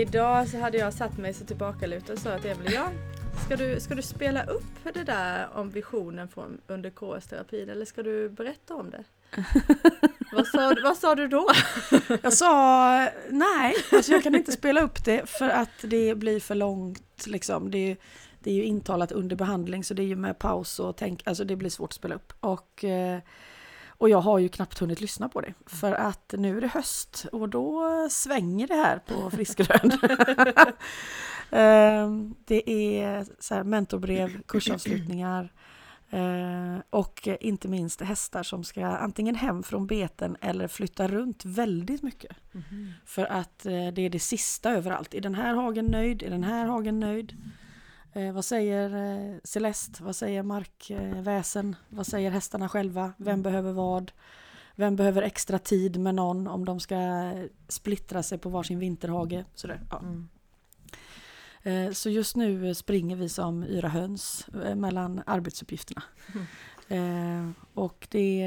[0.00, 2.90] idag så hade jag satt mig så tillbakalutad och sa att Emelie, ja,
[3.44, 8.02] ska du, ska du spela upp det där om visionen från under KS-terapin eller ska
[8.02, 9.04] du berätta om det?
[10.32, 11.48] vad, sa, vad sa du då?
[12.22, 16.54] jag sa nej, alltså jag kan inte spela upp det för att det blir för
[16.54, 17.26] långt.
[17.26, 17.70] Liksom.
[17.70, 17.96] Det,
[18.38, 21.44] det är ju intalat under behandling så det är ju med paus och tänk, alltså
[21.44, 22.32] det blir svårt att spela upp.
[22.40, 23.18] Och, eh,
[24.00, 27.26] och jag har ju knappt hunnit lyssna på det för att nu är det höst
[27.32, 29.92] och då svänger det här på Friskrön.
[31.50, 35.52] Ehm, det är så här mentorbrev, kursavslutningar
[36.10, 42.02] eh, och inte minst hästar som ska antingen hem från beten eller flytta runt väldigt
[42.02, 42.36] mycket.
[42.54, 42.92] Mm.
[43.04, 45.14] För att eh, det är det sista överallt.
[45.14, 46.22] Är den här hagen nöjd?
[46.22, 47.36] Är den här hagen nöjd?
[48.12, 50.04] Eh, vad säger eh, Celeste?
[50.04, 51.68] Vad säger markväsen?
[51.68, 53.12] Eh, vad säger hästarna själva?
[53.16, 53.42] Vem mm.
[53.42, 54.12] behöver vad?
[54.74, 56.96] Vem behöver extra tid med någon om de ska
[57.68, 59.44] splittra sig på varsin vinterhage?
[59.54, 59.98] Sådär, ja.
[59.98, 60.28] mm.
[61.62, 66.02] Eh, så just nu springer vi som yra höns eh, mellan arbetsuppgifterna.
[66.88, 67.54] Mm.
[67.74, 68.38] Och det...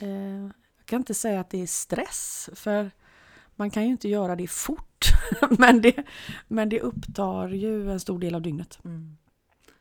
[0.00, 2.90] Jag kan inte säga att det är stress, för
[3.58, 5.04] man kan ju inte göra det fort.
[5.58, 6.04] men, det,
[6.48, 8.78] men det upptar ju en stor del av dygnet.
[8.84, 9.16] Mm.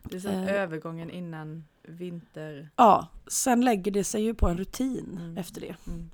[0.03, 2.69] Det är så eh, övergången innan vinter...
[2.75, 5.38] Ja, sen lägger det sig ju på en rutin mm.
[5.38, 5.75] efter det.
[5.88, 6.09] Mm.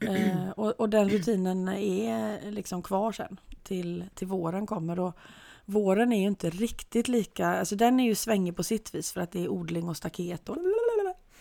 [0.00, 5.00] Eh, och, och, den rutinen är liksom kvar sen till, till våren kommer.
[5.00, 5.16] Och
[5.64, 9.20] våren är ju inte riktigt lika, alltså den är ju svängig på sitt vis för
[9.20, 10.56] att det är odling och staket och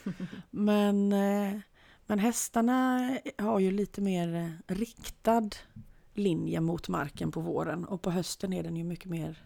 [0.49, 1.59] Men eh,
[2.11, 5.49] men hästarna har ju lite mer riktad
[6.13, 9.43] linje mot marken på våren och på hösten är den ju mycket mer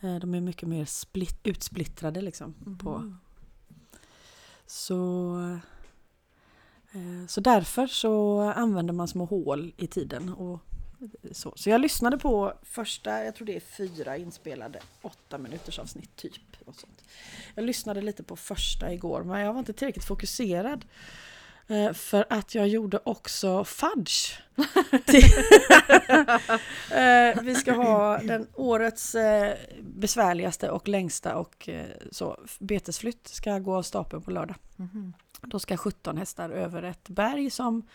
[0.00, 2.54] eh, de är mycket mer split, utsplittrade liksom.
[2.66, 2.78] Mm.
[2.78, 3.16] På.
[4.66, 5.38] Så,
[6.92, 10.28] eh, så därför så använder man små hål i tiden.
[10.28, 10.60] Och
[11.32, 11.52] så.
[11.56, 16.42] så jag lyssnade på första, jag tror det är fyra inspelade åtta minuters avsnitt typ.
[16.64, 17.04] Och sånt.
[17.54, 20.84] Jag lyssnade lite på första igår men jag var inte tillräckligt fokuserad.
[21.68, 24.38] Eh, för att jag gjorde också fudge.
[26.90, 31.68] Eh, vi ska ha den årets eh, besvärligaste och längsta och
[32.10, 32.40] så.
[32.58, 34.56] Betesflytt ska gå av stapeln på lördag.
[34.78, 35.12] Mm.
[35.42, 37.86] Då ska 17 hästar över ett berg som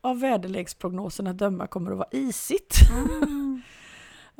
[0.00, 2.74] av väderleksprognosen att döma kommer att vara isigt.
[2.90, 3.62] Mm.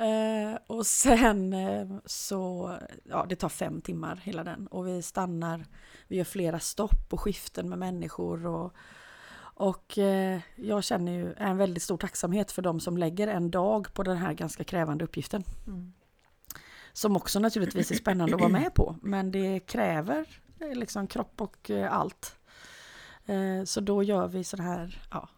[0.01, 5.65] Eh, och sen eh, så, ja det tar fem timmar hela den och vi stannar,
[6.07, 8.73] vi gör flera stopp och skiften med människor och,
[9.37, 13.93] och eh, jag känner ju en väldigt stor tacksamhet för de som lägger en dag
[13.93, 15.43] på den här ganska krävande uppgiften.
[15.67, 15.93] Mm.
[16.93, 20.27] Som också naturligtvis är spännande att vara med på men det kräver
[20.59, 22.35] eh, liksom kropp och eh, allt.
[23.65, 25.29] Så då gör vi så här, ja,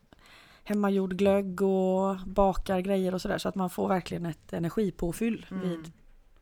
[0.64, 5.70] hemmagjord glögg och bakar grejer och sådär så att man får verkligen ett energipåfyll mm.
[5.70, 5.92] vid,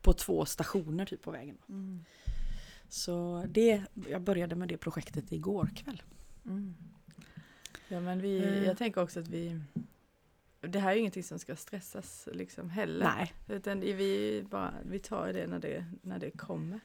[0.02, 1.58] på två stationer typ på vägen.
[1.68, 2.04] Mm.
[2.88, 6.02] Så det, jag började med det projektet igår kväll.
[6.46, 6.74] Mm.
[7.88, 8.64] Ja men vi, mm.
[8.64, 9.60] jag tänker också att vi
[10.68, 13.04] det här är ju ingenting som ska stressas liksom heller.
[13.16, 13.32] Nej.
[13.48, 16.80] Utan vi, bara, vi tar det när det, när det kommer.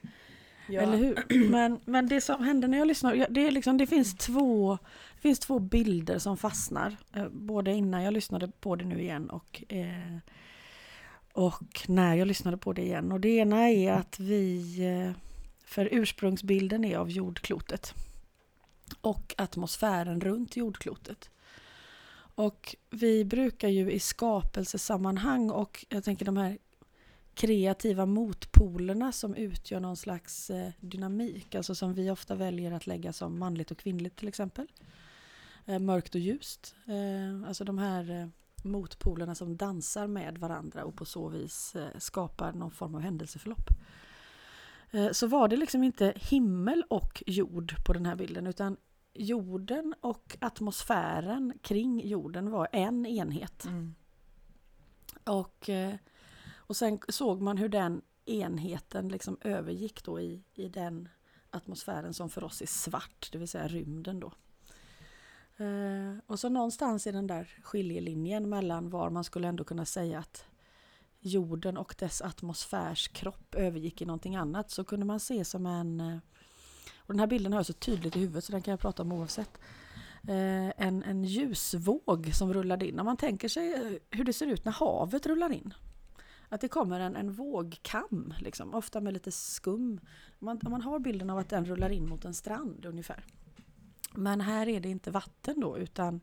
[0.67, 0.81] Ja.
[0.81, 1.49] Eller hur?
[1.49, 4.77] Men, men det som hände när jag lyssnade, det, är liksom, det, finns två,
[5.15, 6.97] det finns två bilder som fastnar.
[7.13, 10.17] Eh, både innan jag lyssnade på det nu igen och, eh,
[11.33, 13.11] och när jag lyssnade på det igen.
[13.11, 15.21] Och det ena är att vi, eh,
[15.65, 17.93] för ursprungsbilden är av jordklotet
[19.01, 21.29] och atmosfären runt jordklotet.
[22.35, 26.57] Och vi brukar ju i skapelsesammanhang och jag tänker de här
[27.37, 33.13] kreativa motpolerna som utgör någon slags eh, dynamik, alltså som vi ofta väljer att lägga
[33.13, 34.67] som manligt och kvinnligt till exempel.
[35.65, 36.75] Eh, mörkt och ljust.
[36.85, 38.31] Eh, alltså de här
[38.63, 43.69] motpolerna som dansar med varandra och på så vis skapar någon form av händelseförlopp.
[45.11, 48.77] Så var det liksom inte himmel och jord på den här bilden utan
[49.13, 53.65] jorden och atmosfären kring jorden var en enhet.
[53.65, 53.95] Mm.
[55.23, 55.69] Och
[56.67, 61.09] och sen såg man hur den enheten liksom övergick då i, i den
[61.49, 64.33] atmosfären som för oss är svart, det vill säga rymden då.
[65.57, 70.19] Eh, och så någonstans i den där skiljelinjen mellan var man skulle ändå kunna säga
[70.19, 70.45] att
[71.19, 75.99] jorden och dess atmosfärskropp övergick i någonting annat så kunde man se som en...
[75.99, 76.17] Eh,
[76.97, 79.01] och den här bilden har jag så tydligt i huvudet så den kan jag prata
[79.03, 79.57] om oavsett.
[80.27, 82.99] Eh, en, en ljusvåg som rullade in.
[82.99, 85.73] Om man tänker sig eh, hur det ser ut när havet rullar in.
[86.49, 89.99] Att det kommer en, en vågkam, liksom, ofta med lite skum.
[90.39, 93.23] Man, man har bilden av att den rullar in mot en strand ungefär.
[94.13, 96.21] Men här är det inte vatten då utan,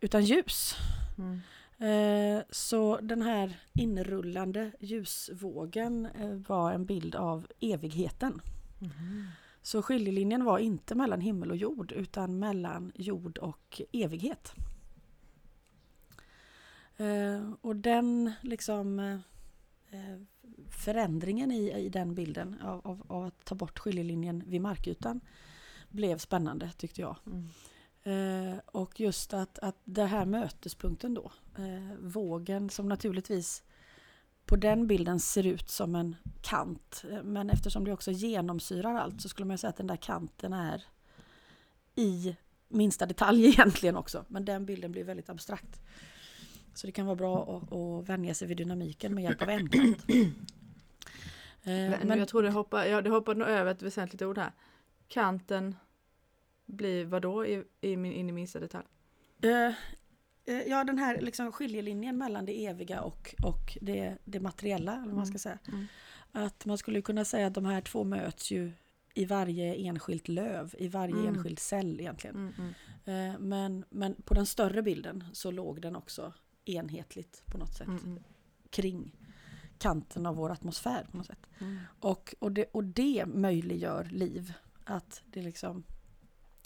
[0.00, 0.74] utan ljus.
[1.18, 1.40] Mm.
[1.78, 8.40] Eh, så den här inrullande ljusvågen eh, var en bild av evigheten.
[9.62, 14.52] Så skiljelinjen var inte mellan himmel och jord utan mellan jord och evighet.
[16.98, 20.18] Eh, och den liksom eh,
[20.70, 25.20] förändringen i, i den bilden av, av, av, att ta bort skiljelinjen vid markytan
[25.88, 27.16] blev spännande tyckte jag.
[27.26, 27.48] Mm.
[28.02, 33.62] Eh, och just att, att den här mötespunkten då, eh, vågen som naturligtvis
[34.46, 37.04] på den bilden ser ut som en kant.
[37.10, 40.52] Eh, men eftersom det också genomsyrar allt så skulle man säga att den där kanten
[40.52, 40.84] är
[41.94, 42.36] i
[42.68, 44.24] minsta detalj egentligen också.
[44.28, 45.80] Men den bilden blir väldigt abstrakt.
[46.78, 49.68] Så det kan vara bra att, att vänja sig vid dynamiken med hjälp av en
[49.70, 50.04] kant.
[51.62, 54.52] Men, men jag tror det hoppar, ja, det hoppar nog över ett väsentligt ord här.
[55.08, 55.76] Kanten
[56.66, 58.86] blir vad då i, i min, in i minsta detalj?
[59.44, 59.74] Uh,
[60.66, 64.92] ja, den här liksom skiljelinjen mellan det eviga och, och det, det materiella.
[64.92, 65.58] Eller vad man ska säga.
[65.68, 65.86] Mm.
[66.32, 68.72] Att man skulle kunna säga att de här två möts ju
[69.14, 71.26] i varje enskilt löv, i varje Mm.
[71.26, 72.36] enskild cell egentligen.
[72.36, 72.54] Mm,
[73.04, 73.32] mm.
[73.32, 76.32] Eh, Men, men på den större bilden så låg den också
[76.68, 78.22] enhetligt på något sätt Mm, mm,
[78.70, 79.12] kring
[79.78, 81.06] kanten av vår atmosfär.
[81.10, 81.46] på något sätt.
[81.58, 81.78] mm.
[82.00, 84.52] Och, och, det, och det möjliggör liv.
[84.84, 85.82] Att det liksom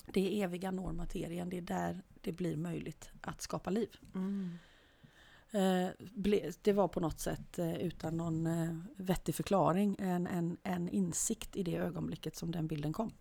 [0.07, 3.97] det är eviga normmaterien, det är där det blir möjligt att skapa liv.
[4.15, 4.59] Mm.
[5.51, 5.89] Eh,
[6.63, 11.57] det var på något sätt eh, utan någon eh, vettig förklaring en, en, en insikt
[11.57, 13.13] i det ögonblicket som den bilden kom.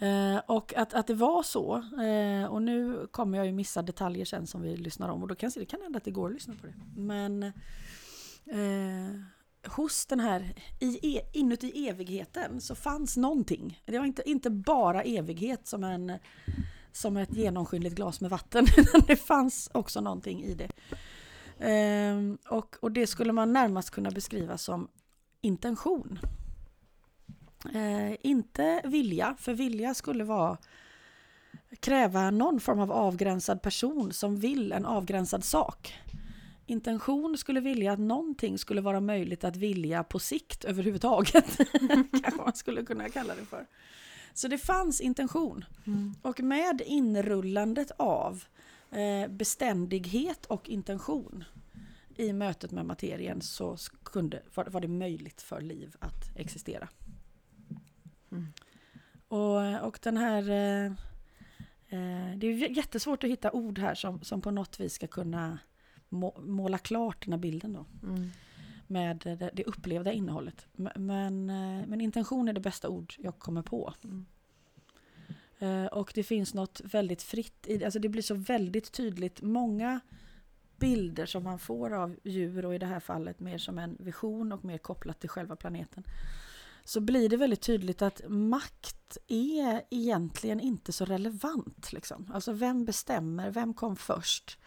[0.00, 4.24] Eh, och att, att det var så, eh, och nu kommer jag ju missa detaljer
[4.24, 6.34] sen som vi lyssnar om och då kan det kan hända att det går att
[6.34, 6.74] lyssna på det.
[6.96, 9.20] Men eh,
[9.66, 13.80] hos den här, i, e, inuti evigheten så fanns någonting.
[13.84, 16.12] Det var inte, inte bara evighet som, en,
[16.92, 20.70] som ett genomskinligt glas med vatten, utan det fanns också någonting i det.
[21.66, 22.16] Eh,
[22.56, 24.88] och, och det skulle man närmast kunna beskriva som
[25.40, 26.18] intention.
[27.74, 30.58] Eh, inte vilja, för vilja skulle vara
[31.80, 35.94] kräva någon form av avgränsad person som vill en avgränsad sak.
[36.66, 41.56] Intention skulle vilja att någonting skulle vara möjligt att vilja på sikt överhuvudtaget.
[42.22, 43.66] Kanske man skulle kunna kalla det för.
[44.34, 45.64] Så det fanns intention.
[45.86, 46.14] Mm.
[46.22, 48.44] Och med inrullandet av
[48.90, 51.44] eh, beständighet och intention
[52.16, 56.88] i mötet med materien så kunde, var, var det möjligt för liv att existera.
[58.32, 58.46] Mm.
[59.28, 60.50] Och, och den här...
[60.50, 60.86] Eh,
[61.88, 65.58] eh, det är jättesvårt att hitta ord här som, som på något vis ska kunna
[66.08, 67.86] må, måla klart den här bilden då.
[68.08, 68.30] Mm.
[68.86, 70.66] Med det, det upplevda innehållet.
[70.94, 73.94] Men, eh, men intention är det bästa ord jag kommer på.
[74.04, 74.26] Mm.
[75.58, 77.84] Eh, Och det finns något väldigt fritt i det.
[77.84, 79.42] Alltså det blir så väldigt tydligt.
[79.42, 80.00] Många
[80.78, 84.52] bilder som man får av djur och i det här fallet mer som en vision
[84.52, 86.04] och mer kopplat till själva planeten.
[86.84, 91.92] Så blir det väldigt tydligt att makt är egentligen inte så relevant.
[91.92, 92.30] Liksom.
[92.34, 93.50] Alltså vem bestämmer?
[93.50, 94.58] Vem kom först?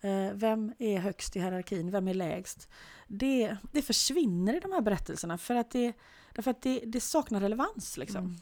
[0.00, 1.90] Eh, Vem är högst i hierarkin?
[1.90, 2.68] Vem är lägst?
[3.08, 5.92] Det, det försvinner i de här berättelserna för att det,
[6.34, 7.96] därför att det, det saknar relevans.
[7.96, 8.24] Liksom.
[8.24, 8.36] Mm.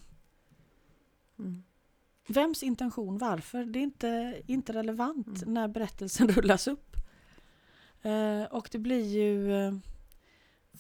[1.39, 1.63] Mm.
[2.27, 3.65] Vems intention, varför?
[3.65, 5.55] Det är inte, inte relevant Mm.
[5.55, 6.97] när berättelsen rullas upp.
[8.03, 9.73] Eh, och det blir ju eh,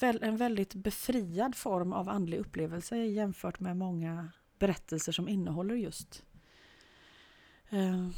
[0.03, 4.29] en väldigt befriad form av andlig upplevelse jämfört med många
[4.59, 6.23] berättelser som innehåller just
[7.71, 8.09] eh,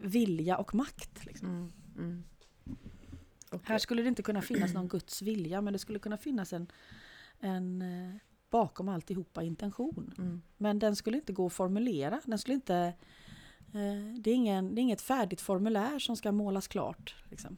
[0.00, 1.24] vilja och makt.
[1.24, 1.48] Liksom.
[1.48, 1.72] Mm.
[1.98, 2.24] Mm.
[3.50, 6.52] Och- Här skulle det inte kunna finnas någon Guds vilja men det skulle kunna finnas
[6.52, 6.66] en,
[7.40, 8.14] en eh,
[8.50, 10.14] bakom alltihopa intention.
[10.18, 10.42] Mm.
[10.56, 12.20] Men den skulle inte gå att formulera.
[12.24, 12.76] Den skulle inte,
[13.74, 17.56] eh, det, är ingen, det är inget färdigt formulär som ska målas klart liksom,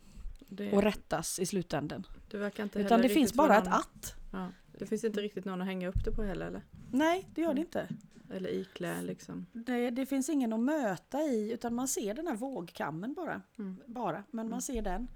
[0.50, 2.06] Det, och rättas i slutänden.
[2.30, 4.14] det verkar inte Utan det finns bara ett någon, att.
[4.32, 6.62] Ja, det finns inte riktigt någon att hänga upp det på heller eller?
[6.92, 7.88] Nej, det gör det inte.
[8.30, 9.46] Eller iklä liksom.
[9.52, 13.42] Det, det finns ingen att möta i utan man ser den här vågkammen bara.
[13.58, 13.76] Mm.
[13.86, 14.50] bara men Mm.
[14.50, 15.08] man ser den.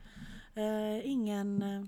[0.55, 1.63] Eh, ingen...
[1.63, 1.85] Eh,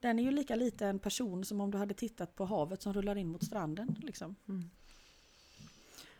[0.00, 2.92] den är ju lika lite en person som om du hade tittat på havet som
[2.92, 3.96] rullar in mot stranden.
[4.02, 4.36] Liksom.
[4.48, 4.70] Mm.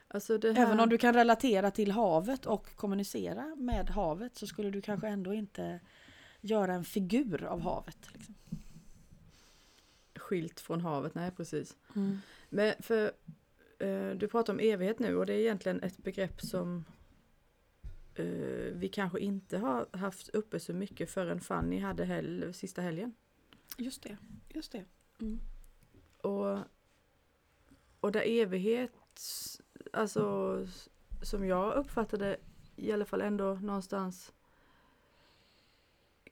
[0.08, 0.58] Alltså här...
[0.58, 5.08] Även om du kan relatera till havet och kommunicera med havet så skulle du kanske
[5.08, 5.80] ändå inte
[6.40, 7.98] göra en figur av havet.
[8.12, 8.34] Liksom.
[10.16, 11.76] Skilt från havet, nej precis.
[12.48, 13.12] Men för
[13.78, 16.84] eh, du pratar om evighet nu och det är egentligen ett begrepp som
[18.14, 18.24] eh,
[18.72, 23.14] vi kanske inte har haft uppe så mycket förrän Fanny hade hel, sista helgen.
[23.76, 24.16] Just det.
[24.48, 24.84] Just det.
[25.20, 25.40] Mm.
[26.22, 26.58] Och,
[28.00, 28.92] och där evighet,
[29.92, 30.66] alltså
[31.22, 32.36] som jag uppfattade
[32.76, 34.32] i alla fall ändå någonstans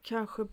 [0.02, 0.46] kanske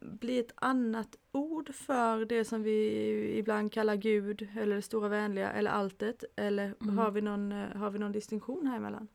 [0.00, 5.52] bli ett annat ord för det som vi ibland kallar Gud eller det stora vänliga
[5.52, 6.24] eller alltet?
[6.36, 6.98] Eller Mm.
[6.98, 9.08] har, vi någon, eh, har vi någon distinktion här emellan?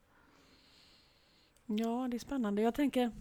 [1.66, 2.62] Ja, det är spännande.
[2.62, 3.12] Jag tänker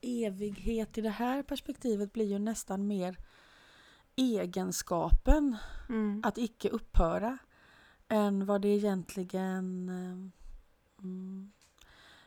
[0.00, 3.16] evighet i det här perspektivet blir ju nästan mer
[4.16, 5.56] egenskapen
[5.88, 6.20] Mm.
[6.24, 7.38] att icke upphöra
[8.08, 9.88] än vad det egentligen...
[9.88, 10.42] eh,
[11.04, 11.52] Mm,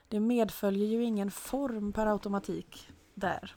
[0.08, 3.56] det medföljer ju ingen form per automatik där.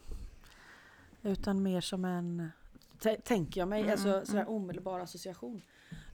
[1.22, 2.50] Utan mer som en,
[2.98, 4.54] tä- tänker jag mig, Mm, alltså sådär mm.
[4.54, 5.62] omedelbar association.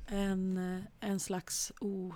[0.06, 0.60] En,
[1.00, 2.12] en slags o,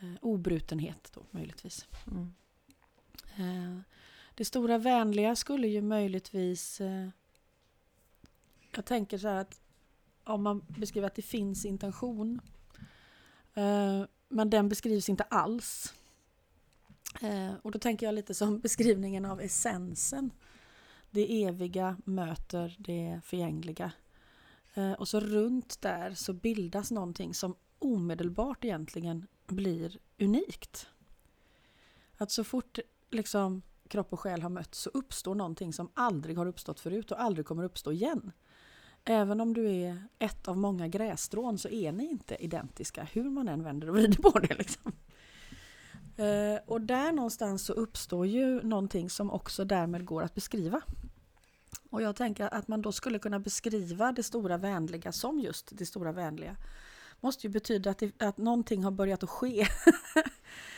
[0.00, 1.86] eh, obrutenhet då möjligtvis.
[2.06, 2.34] Mm.
[3.36, 3.80] Eh,
[4.34, 6.80] Det stora vänliga skulle ju möjligtvis...
[6.80, 7.08] eh,
[8.76, 9.60] Jag tänker så här att
[10.24, 12.40] om man beskriver att det finns intention
[13.54, 15.94] eh, men den beskrivs inte alls.
[17.22, 20.30] Eh, Och då tänker jag lite som beskrivningen av essensen.
[21.10, 23.92] Det eviga möter det förgängliga.
[24.74, 30.86] Eh, Och så runt där så bildas någonting som omedelbart egentligen blir unikt.
[32.16, 32.78] Att så fort
[33.10, 37.22] liksom kropp och själ har mötts så uppstår någonting som aldrig har uppstått förut och
[37.22, 38.32] aldrig kommer uppstå igen.
[39.04, 43.48] Även om du är ett av många grässtrån så är ni inte identiska hur man
[43.48, 44.54] än vänder och vrider på det.
[44.58, 44.92] Liksom.
[46.16, 50.80] Eh, och där någonstans så uppstår ju någonting som också därmed går att beskriva.
[51.90, 55.86] Och jag tänker att man då skulle kunna beskriva det stora vänliga som just det
[55.86, 56.56] stora vänliga.
[57.20, 59.66] Måste ju betyda att, det, att någonting har börjat att ske.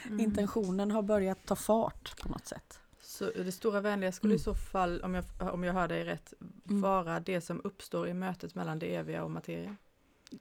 [0.06, 0.20] Mm.
[0.20, 2.78] Intentionen har börjat ta fart på något sätt.
[3.00, 4.44] Så det stora vänliga skulle i Mm.
[4.44, 5.24] så fall, om jag,
[5.54, 6.34] om jag hör dig rätt,
[6.68, 6.80] Mm.
[6.80, 9.76] vara det som uppstår i mötet mellan det eviga och materia?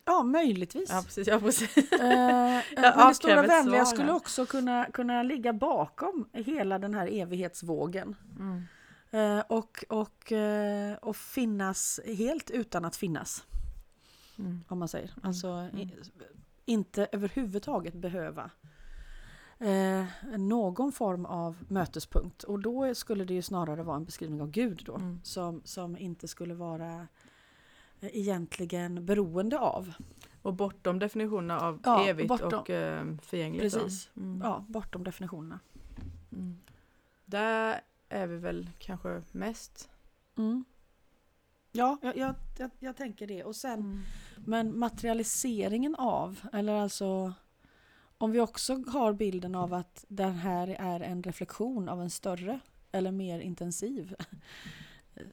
[0.05, 0.89] Ja, möjligtvis.
[0.89, 1.27] Ja, precis.
[1.27, 1.77] Ja, precis.
[1.91, 1.99] Eh,
[2.75, 8.15] men det stora vänliga skulle också kunna, kunna ligga bakom hela den här evighetsvågen.
[8.39, 8.63] Mm.
[9.11, 13.43] Eh, och, och, eh, och finnas helt utan att finnas,
[14.39, 14.63] Mm.
[14.67, 15.11] om man säger.
[15.23, 15.89] Alltså Mm.
[16.65, 18.49] inte överhuvudtaget behöva
[19.59, 20.05] eh,
[20.37, 22.43] någon form av mötespunkt.
[22.43, 25.19] Och då skulle det ju snarare vara en beskrivning av Gud då, Mm.
[25.23, 27.03] som, som inte skulle vara eh,
[28.13, 29.93] egentligen beroende av.
[30.41, 33.73] Och bortom definitionerna av Ja, evigt bortom- och eh, förgängligt.
[33.73, 34.09] Precis.
[34.17, 34.41] Mm.
[34.43, 35.59] Ja, bortom definitionerna.
[36.31, 36.57] Mm.
[37.25, 39.89] Där är vi väl kanske mest.
[40.37, 40.65] Mm.
[41.71, 43.43] Ja, jag, jag, jag, jag tänker det.
[43.43, 44.01] Och sen, Mm.
[44.45, 47.33] men materialiseringen av, eller alltså
[48.17, 52.59] om vi också har bilden av att den här är en reflektion av en större
[52.91, 54.15] eller mer intensiv.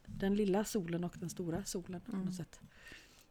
[0.05, 2.25] Den lilla solen och den stora solen på Mm.
[2.25, 2.59] något sätt.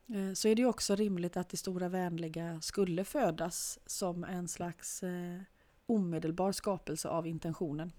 [0.07, 4.49] Eh, Så är det ju också rimligt att det stora vänliga skulle födas som en
[4.49, 5.41] slags eh,
[5.87, 7.93] omedelbar skapelse av intentionen.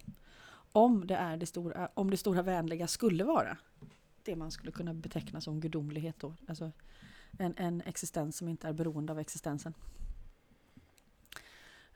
[0.72, 3.58] Om det, är det, stora, om det stora vänliga skulle vara
[4.24, 6.34] det man skulle kunna beteckna som gudomlighet då.
[6.48, 6.72] Alltså
[7.40, 9.74] en, en existens som inte är beroende av existensen.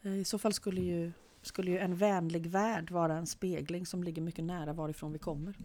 [0.01, 1.11] Eh, I så fall skulle ju,
[1.41, 5.55] skulle ju en vänlig värld vara en spegling som ligger mycket nära varifrån vi kommer.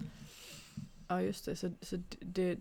[1.13, 2.59] Ja just det, så, så det,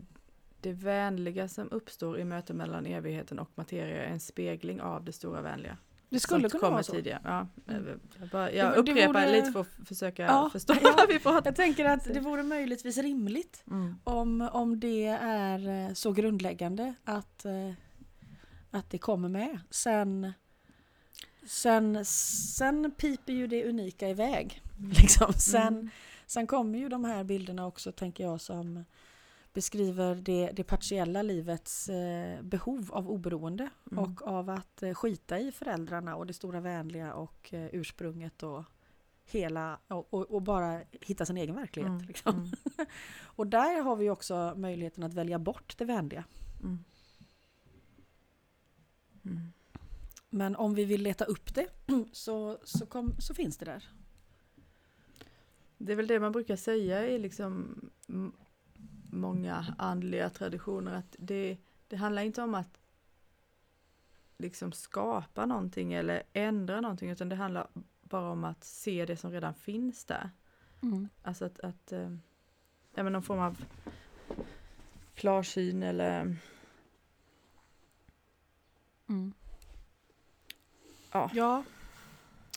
[0.61, 5.11] det vänliga som uppstår i mötet mellan evigheten och materia är en spegling av det
[5.11, 5.77] stora vänliga.
[6.09, 6.91] Det skulle som kunna vara så.
[6.93, 7.21] tidigare.
[7.23, 7.99] Ja, Mm.
[8.19, 10.93] jag, bara, jag Det- det upprepar vore- lite för att försöka Ja, förstå ja.
[10.97, 13.95] vad vi pratar Jag tänker att det vore möjligtvis rimligt mm.
[14.03, 17.71] om, om det är eh, så grundläggande att, eh,
[18.71, 19.59] att det kommer med.
[19.69, 20.33] Sen,
[21.45, 24.61] sen, sen piper ju det unika iväg.
[24.97, 25.33] Liksom.
[25.33, 25.89] Sen, Mm.
[26.31, 28.85] Sen kommer ju de här bilderna också, tänker jag, som
[29.53, 34.03] beskriver det, det partiella livets eh, behov av oberoende Mm.
[34.03, 38.63] och av att eh, skita i föräldrarna och det stora vänliga och eh, ursprunget och
[39.25, 41.89] hela och, och, och bara hitta sin egen verklighet.
[41.89, 42.05] Mm.
[42.07, 42.35] Liksom.
[42.35, 42.51] Mm.
[43.23, 46.23] Och där har vi också möjligheten att välja bort det vänliga.
[46.63, 46.83] Mm.
[49.25, 49.53] Mm.
[50.29, 51.67] Men om vi vill leta upp det
[52.11, 54.00] så, så, kom, så finns det där.
[55.85, 57.75] Det är väl det man brukar säga i liksom
[59.11, 61.57] många andliga traditioner att det,
[61.87, 62.79] det handlar inte om att
[64.37, 67.67] liksom skapa någonting eller ändra någonting utan det handlar
[68.01, 70.29] bara om att se det som redan finns där.
[71.21, 72.11] Alltså att, att eh,
[72.95, 73.65] ja, men någon form av
[75.15, 76.35] klarsyn eller
[79.09, 79.33] Mm.
[81.11, 81.29] ja.
[81.33, 81.63] Ja,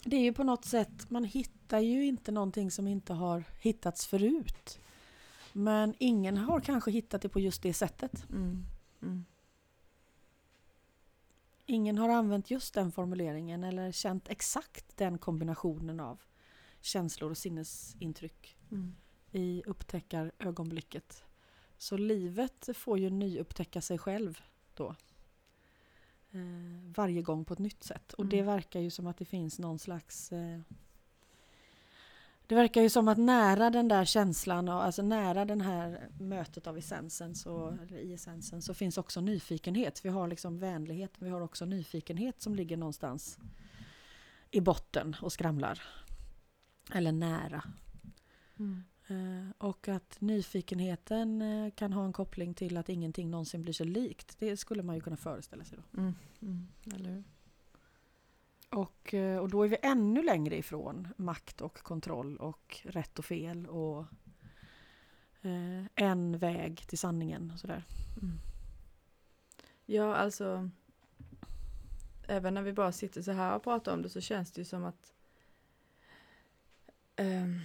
[0.05, 4.07] det är ju på något sätt, man hittar ju inte någonting som inte har hittats
[4.07, 4.79] förut.
[5.53, 8.27] Men ingen har kanske hittat det på just det sättet.
[8.31, 8.65] Mm.
[9.03, 9.25] Mm.
[11.67, 16.21] Ingen har använt just den formuleringen eller känt exakt den kombinationen av
[16.81, 18.95] känslor och sinnesintryck Mm.
[19.33, 21.25] i upptäckarögonblicket.
[21.79, 24.41] Så livet får ju nyupptäcka sig själv
[24.75, 24.95] då.
[26.33, 28.13] Eh, varje gång på ett nytt sätt.
[28.13, 28.47] Och det Mm.
[28.55, 30.33] verkar ju som att det finns någon slags...
[30.33, 30.61] Eh,
[32.47, 36.67] det verkar ju som att nära den där känslan, och, alltså nära den här mötet
[36.67, 40.05] av essensen så, i essensen så finns också nyfikenhet.
[40.05, 43.39] Vi har liksom vänlighet, men vi har också nyfikenhet som ligger någonstans
[44.51, 45.83] i botten och skramlar.
[46.93, 47.63] Eller nära.
[48.59, 48.85] Mm.
[49.07, 53.87] Eh, Och att nyfikenheten eh, kan ha en koppling till att ingenting någonsin blir sig
[53.87, 54.37] likt.
[54.39, 56.01] Det skulle man ju kunna föreställa sig då.
[56.01, 56.15] Mm.
[56.43, 57.25] Mm.
[58.75, 63.25] Och, eh, och då är vi ännu längre ifrån makt och kontroll och rätt och
[63.25, 64.01] fel och
[65.43, 67.85] eh, en väg till sanningen och sådär.
[68.23, 68.39] Mm.
[69.87, 70.71] Ja, alltså.
[72.29, 74.65] Även när vi bara sitter så här och pratar om det så känns det ju
[74.65, 75.13] som att.
[77.17, 77.61] ehm,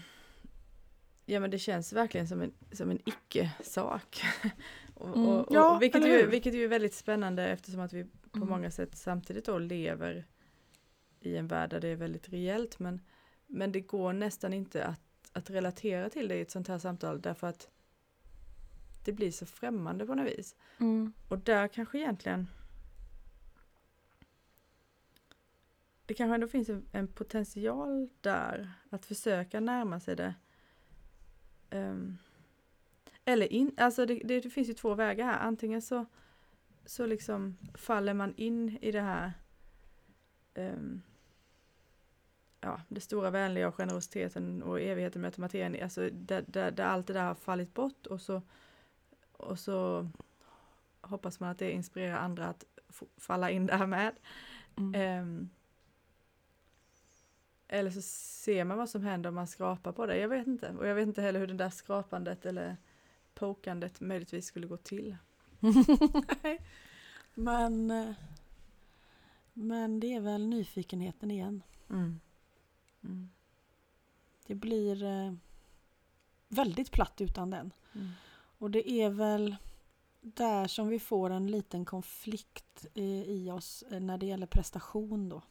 [1.26, 4.22] ja, men det känns verkligen som en, som en icke-sak.
[4.96, 8.04] och, Mm, och, och, ja, vilket, ju, vilket ju är väldigt spännande eftersom att vi
[8.04, 8.50] på Mm.
[8.50, 10.26] många sätt samtidigt då lever
[11.22, 12.80] i en värld där det är väldigt reellt.
[12.80, 13.02] Men,
[13.48, 15.02] men det går nästan inte att,
[15.34, 17.70] att relatera till det i ett sånt här samtal därför att
[19.06, 20.56] det blir så främmande på något vis.
[21.28, 22.48] Och där kanske egentligen
[26.10, 30.36] det kanske ändå finns en, en potential där att försöka närma sig det.
[31.70, 32.18] Ehm,
[33.26, 35.40] eller in, alltså det, det, det finns ju två vägar här.
[35.40, 36.06] Antingen så,
[36.86, 39.34] så liksom faller man in i det här
[40.54, 41.02] ehm,
[42.62, 45.84] ja, det stora vänliga och generositeten och evigheten möter materien.
[45.84, 48.42] Alltså där, där, där allt det där har fallit bort och så,
[49.32, 50.10] och så
[51.02, 52.64] hoppas man att det inspirerar andra att
[53.18, 54.16] falla in där med.
[54.78, 54.96] Mm.
[54.96, 55.50] Ehm,
[57.68, 60.18] eller så ser man vad som händer om man skrapar på det.
[60.18, 60.70] Jag vet inte.
[60.70, 62.78] Och jag vet inte heller hur det där skrapandet eller
[63.34, 65.18] pokandet möjligtvis skulle gå till.
[67.34, 68.12] Men, eh,
[69.54, 71.64] men det är väl nyfikenheten igen.
[71.90, 72.20] Mm.
[73.10, 73.30] Mm.
[74.48, 75.34] Det blir eh,
[76.48, 77.72] väldigt platt utan den.
[77.94, 78.10] Mm.
[78.58, 79.56] Och det är väl
[80.22, 85.30] där som vi får en liten konflikt i, i oss eh, när det gäller prestation
[85.30, 85.42] då.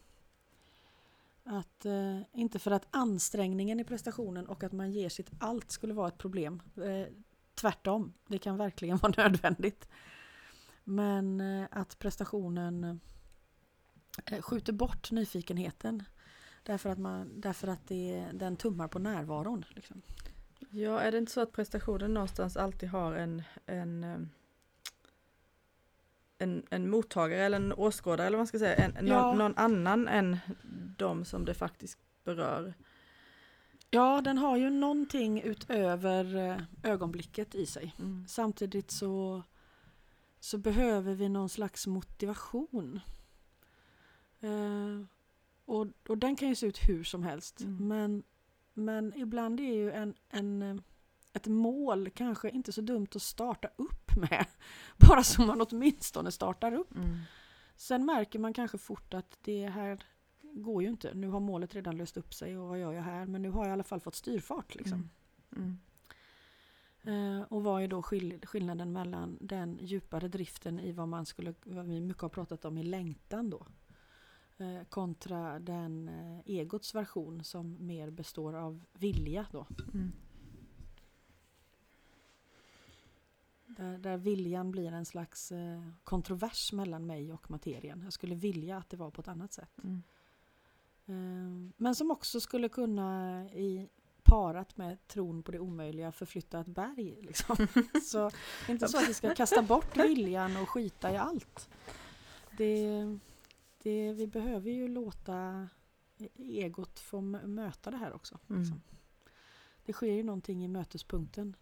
[1.43, 5.93] Att, eh, inte för att ansträngningen i prestationen och att man ger sitt allt skulle
[5.93, 6.61] vara ett problem.
[6.75, 7.13] Eh,
[7.55, 9.87] tvärtom, det kan verkligen vara nödvändigt.
[10.83, 12.99] Men eh, att prestationen
[14.25, 16.03] eh, skjuter bort nyfikenheten.
[16.69, 19.65] Därför att, man, därför att det, den tummar på närvaron.
[19.69, 20.01] Liksom.
[20.69, 24.19] Ja, är det inte så att prestationen någonstans alltid har en, en, eh,
[26.37, 29.21] en, en mottagare eller en åskådare eller vad man ska säga, en, Ja.
[29.23, 30.37] någon, någon annan än
[30.97, 32.73] de som det faktiskt berör.
[33.89, 37.95] Ja, den har ju någonting utöver eh, ögonblicket i sig.
[37.99, 38.25] Mm.
[38.27, 39.43] Samtidigt så,
[40.39, 42.99] så behöver vi någon slags motivation.
[44.39, 45.05] Eh,
[45.69, 47.61] och, och den kan ju se ut hur som helst.
[47.61, 47.87] Mm.
[47.87, 48.23] Men,
[48.73, 50.75] men ibland är ju en, en, eh,
[51.33, 54.45] ett mål kanske inte så dumt att starta upp med.
[55.09, 56.95] Bara så man åtminstone startar upp.
[56.95, 57.17] Mm.
[57.75, 60.03] Sen märker man kanske fort att det här
[60.41, 61.13] går ju inte.
[61.13, 63.25] Nu har målet redan löst upp sig och vad gör jag här?
[63.25, 64.75] Men nu har jag i alla fall fått styrfart.
[64.75, 65.09] Liksom.
[65.55, 65.77] Mm.
[67.03, 71.53] Eh, och vad är då skill- skillnaden mellan den djupare driften i vad man skulle,
[71.63, 73.65] vad vi mycket har pratat om i längtan då.
[74.59, 79.67] Eh, kontra den eh, egots version som mer består av vilja då.
[79.93, 80.11] Mm.
[83.65, 88.01] Där, där viljan blir en slags eh, kontrovers mellan mig och materien.
[88.03, 89.77] Jag skulle vilja att det var på ett annat sätt.
[89.83, 90.03] Mm.
[91.77, 93.89] Men som också skulle kunna i
[94.23, 97.15] parat med tron på det omöjliga förflytta ett berg.
[97.21, 97.67] Liksom.
[98.03, 101.69] Så det är inte så att vi ska kasta bort viljan och skita i allt.
[102.57, 103.17] Det,
[103.83, 105.69] det, vi behöver ju låta
[106.37, 108.39] egot få möta det här också.
[108.49, 108.61] Mm.
[108.61, 108.81] liksom.
[109.85, 111.55] Det sker ju någonting i mötespunkten.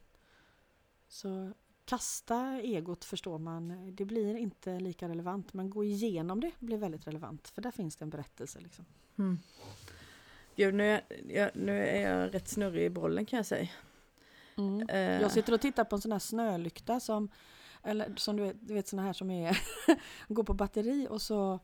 [1.07, 1.51] Så
[1.85, 5.53] kasta egot förstår man, det blir inte lika relevant.
[5.53, 7.47] Men gå igenom det blir väldigt relevant.
[7.47, 8.59] För där finns det en berättelse.
[8.59, 8.85] Liksom.
[9.17, 9.39] Mm.
[10.55, 13.69] Gud, nu är, jag, nu är jag rätt snurrig i bollen kan jag säga.
[14.89, 17.29] Eh, Jag sitter och tittar på en sån här snölykta som,
[17.83, 19.59] eller som du vet, du vet såna här som är,
[20.27, 21.59] går på batteri och så,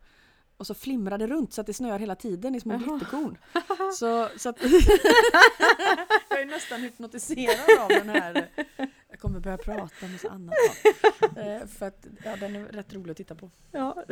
[0.64, 3.38] och så flimrar det runt så att det snöar hela tiden i små glitterkorn.
[3.94, 4.62] Så, så att
[6.30, 8.50] jag är nästan hypnotiserad av den här.
[9.10, 9.90] Jag kommer börja prata
[10.22, 10.56] så annat.
[10.56, 11.42] Ja.
[11.42, 13.52] Eh, För att ja, den är rätt rolig att titta på.
[13.72, 14.04] Ja.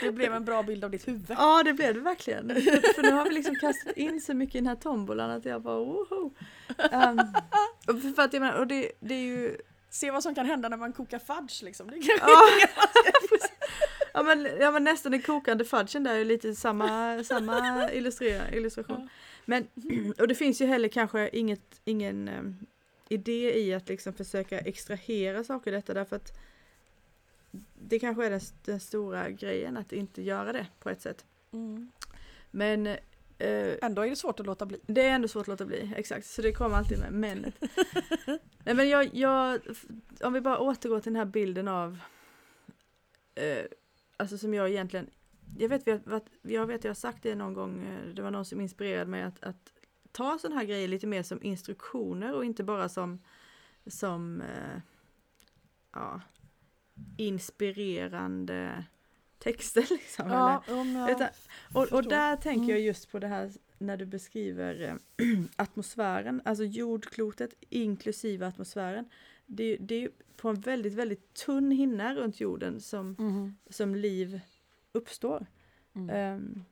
[0.00, 1.30] Det blev en bra bild av ditt huvud.
[1.30, 2.48] Ja det blev det verkligen.
[2.94, 5.62] För nu har vi liksom kastat in så mycket i den här tombolan att jag
[5.62, 6.30] bara woho.
[6.92, 9.56] Um, för att jag menar, och det, det är ju
[9.90, 11.90] Se vad som kan hända när man kokar fudge liksom.
[11.90, 12.48] Det ja,
[14.14, 19.08] ja, men, ja men nästan den kokande fudgen där är lite samma, samma illustration.
[19.44, 19.68] Men,
[20.18, 22.66] och det finns ju heller kanske inget, ingen um,
[23.08, 26.32] idé i att liksom försöka extrahera saker i detta därför att
[27.74, 31.24] det kanske är den, den stora grejen att inte göra det på ett sätt.
[31.52, 31.92] Mm.
[32.50, 34.80] Men eh, Ändå är det svårt att låta bli.
[34.86, 36.26] Det är ändå svårt att låta bli, exakt.
[36.26, 37.52] Så det kommer alltid med men.
[38.64, 39.60] Nej men jag, jag,
[40.20, 41.98] om vi bara återgår till den här bilden av
[43.34, 43.64] eh,
[44.18, 45.10] Alltså som jag egentligen
[45.58, 45.86] Jag vet,
[46.42, 49.22] jag vet jag har sagt det någon gång, eh, det var någon som inspirerade mig
[49.22, 49.72] att, att
[50.12, 53.18] ta sådana här grejer lite mer som instruktioner och inte bara som
[53.86, 54.80] som eh,
[55.92, 56.20] ja,
[57.16, 58.84] inspirerande
[59.38, 59.86] texter.
[59.90, 61.10] Liksom, ja, eller?
[61.10, 61.28] Utan,
[61.72, 62.70] och, och där tänker mm.
[62.70, 64.94] jag just på det här när du beskriver äh,
[65.56, 69.04] atmosfären, alltså jordklotet inklusive atmosfären.
[69.50, 73.56] Det, det är på en väldigt, väldigt tunn hinna runt jorden som, mm.
[73.70, 74.40] som liv
[74.92, 75.46] uppstår.
[75.94, 76.34] Mm.
[76.34, 76.64] Um,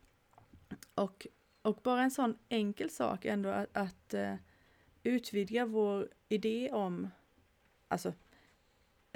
[0.95, 1.27] och,
[1.63, 4.35] och bara en sån enkel sak ändå att, att uh,
[5.03, 7.09] utvidga vår idé om,
[7.89, 8.13] alltså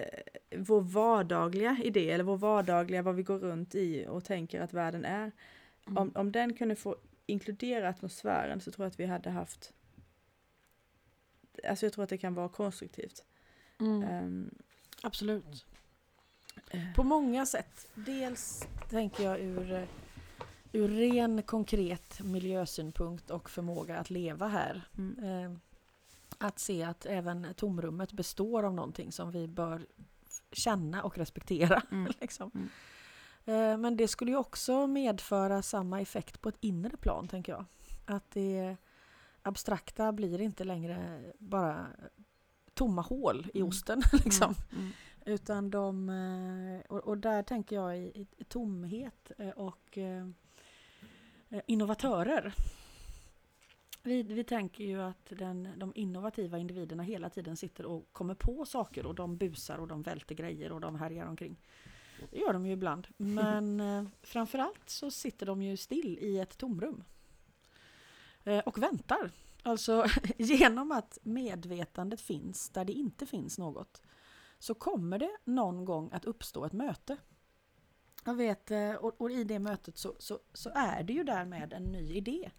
[0.00, 4.72] Eh, vår vardagliga idé eller vår vardagliga vad vi går runt i och tänker att
[4.72, 5.32] världen är.
[5.86, 5.98] Mm.
[5.98, 6.96] Om, om den kunde få
[7.26, 9.72] inkludera atmosfären så tror jag att vi hade haft
[11.68, 13.24] Alltså jag tror att det kan vara konstruktivt.
[13.80, 14.24] Mm.
[14.24, 14.50] Um,
[15.02, 15.66] Absolut.
[16.74, 17.88] Uh, På många sätt.
[17.94, 19.88] Dels tänker jag ur,
[20.72, 24.82] ur ren konkret miljösynpunkt och förmåga att leva här.
[24.98, 25.24] Mm.
[25.24, 25.58] Uh,
[26.38, 29.86] att se att även tomrummet består av någonting som vi bör
[30.52, 31.82] känna och respektera.
[31.90, 32.12] Mm.
[32.20, 32.50] liksom.
[32.54, 32.68] mm.
[33.44, 37.64] Eh, men det skulle ju också medföra samma effekt på ett inre plan, tänker jag.
[38.06, 38.76] Att det
[39.42, 41.86] abstrakta blir inte längre bara
[42.80, 43.68] tomma hål i mm.
[43.68, 44.02] osten.
[44.24, 44.54] liksom.
[44.72, 44.82] Mm.
[44.82, 44.92] Mm.
[45.24, 46.08] Utan de...
[46.08, 49.98] Eh, och, och, där tänker jag i, i tomhet eh, och
[51.66, 52.54] innovatörer
[54.02, 58.64] vi, vi tänker ju att den, de innovativa individerna hela tiden sitter och kommer på
[58.64, 61.56] saker och de busar och de välter grejer och de härjar omkring.
[62.30, 63.06] Det gör de ju ibland.
[63.16, 67.04] Men eh, framförallt så sitter de ju still i ett tomrum.
[68.44, 69.30] Eh, och väntar.
[69.62, 70.06] Alltså
[70.38, 74.02] genom att medvetandet finns där det inte finns något
[74.58, 77.16] så kommer det någon gång att uppstå ett möte.
[78.24, 81.72] Jag vet, eh, och, och i det mötet så, så, så är det ju därmed
[81.72, 82.50] en ny idé.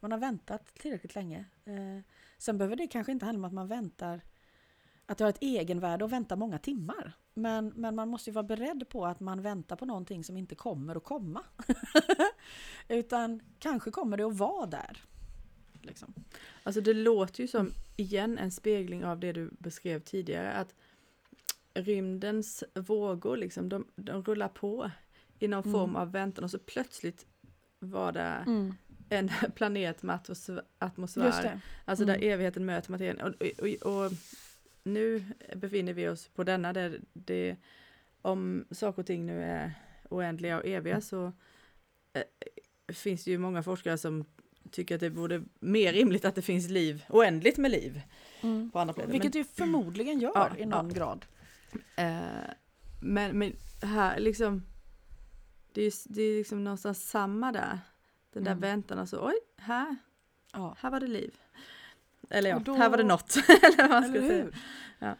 [0.00, 1.44] Man har väntat tillräckligt länge.
[1.64, 2.04] Eh,
[2.38, 4.20] sen behöver det kanske inte handla om att man väntar
[5.06, 7.12] att det har ett egenvärde att vänta många timmar.
[7.34, 10.54] Men, men man måste ju vara beredd på att man väntar på någonting som inte
[10.54, 11.44] kommer att komma.
[12.88, 15.04] Utan kanske kommer det att vara där.
[15.82, 16.14] Liksom.
[16.62, 20.52] Alltså det låter ju som, igen, en spegling av det du beskrev tidigare.
[20.52, 20.74] Att
[21.74, 24.90] rymdens vågor, liksom, de, de rullar på
[25.38, 25.72] i någon mm.
[25.72, 27.26] form av väntan och så plötsligt
[27.78, 28.74] var det mm
[29.10, 30.18] en planet med
[30.78, 31.60] atmosfär.
[31.84, 32.20] Alltså mm.
[32.20, 33.20] där evigheten möter materien.
[33.20, 34.12] Och, och, och,
[34.82, 37.56] nu befinner vi oss på denna där det,
[38.22, 39.74] om saker och ting nu är
[40.08, 41.32] oändliga och eviga så
[42.12, 42.22] äh,
[42.94, 44.24] finns det ju många forskare som
[44.70, 48.02] tycker att det vore mer rimligt att det finns liv, oändligt med liv.
[48.40, 48.70] Mm.
[48.70, 49.12] På andra planeter.
[49.12, 50.94] Vilket det förmodligen gör ja, i någon ja.
[50.94, 51.26] grad.
[51.74, 52.50] Uh,
[53.02, 54.62] men, men här liksom,
[55.72, 57.78] det är, det är liksom någonstans samma där.
[58.32, 58.60] Den där mm.
[58.60, 59.96] väntan, alltså oj, här,
[60.52, 60.76] ja.
[60.78, 61.34] här var det liv.
[62.30, 63.36] Eller ja, då, här var det något.
[63.62, 64.46] eller vad man ska säga.
[64.98, 65.16] Ja.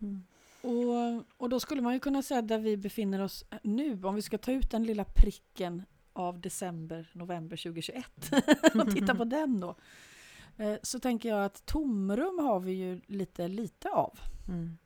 [0.00, 0.22] Mm.
[0.62, 4.22] Och, och då skulle man ju kunna säga där vi befinner oss nu, om vi
[4.22, 8.06] ska ta ut den lilla pricken av december, november 2021
[8.74, 9.76] och titta på den då.
[10.56, 14.18] Eh, så tänker jag att tomrum har vi ju lite lite av.
[14.48, 14.78] Mm.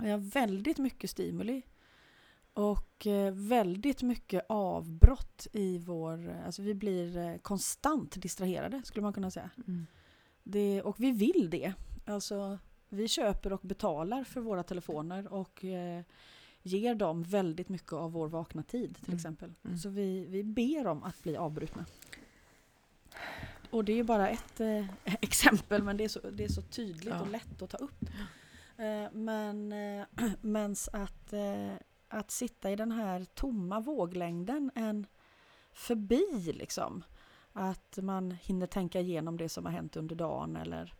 [0.00, 1.62] Vi har väldigt mycket stimuli
[2.54, 6.42] och eh, väldigt mycket avbrott i vår...
[6.46, 9.50] Alltså vi blir eh, konstant distraherade skulle man kunna säga.
[9.66, 9.86] Mm.
[10.42, 11.72] Det, och vi vill det.
[12.06, 16.02] Alltså vi köper och betalar för våra telefoner och eh,
[16.66, 19.16] ger dem väldigt mycket av vår vakna tid till mm.
[19.16, 19.52] exempel.
[19.64, 19.78] Mm.
[19.78, 21.86] Så vi, vi ber om att bli avbrutna.
[23.70, 24.86] Och det är ju bara ett eh,
[25.20, 27.20] exempel men det är så, det är så tydligt ja.
[27.20, 28.04] och lätt att ta upp.
[28.76, 30.04] Eh, men eh,
[30.40, 31.34] mens att
[32.14, 35.06] att sitta i den här tomma våglängden än
[35.72, 37.04] förbi liksom.
[37.52, 40.94] Att man hinner tänka igenom det som har hänt under dagen eller,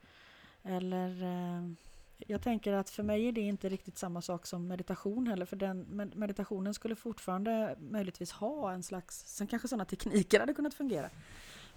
[0.62, 1.70] eller eh,
[2.18, 5.46] Jag tänker att för mig är det inte riktigt samma sak som meditation heller.
[5.46, 9.24] För den, med- meditationen skulle fortfarande möjligtvis ha en slags...
[9.26, 11.10] Sen kanske sådana tekniker hade kunnat fungera.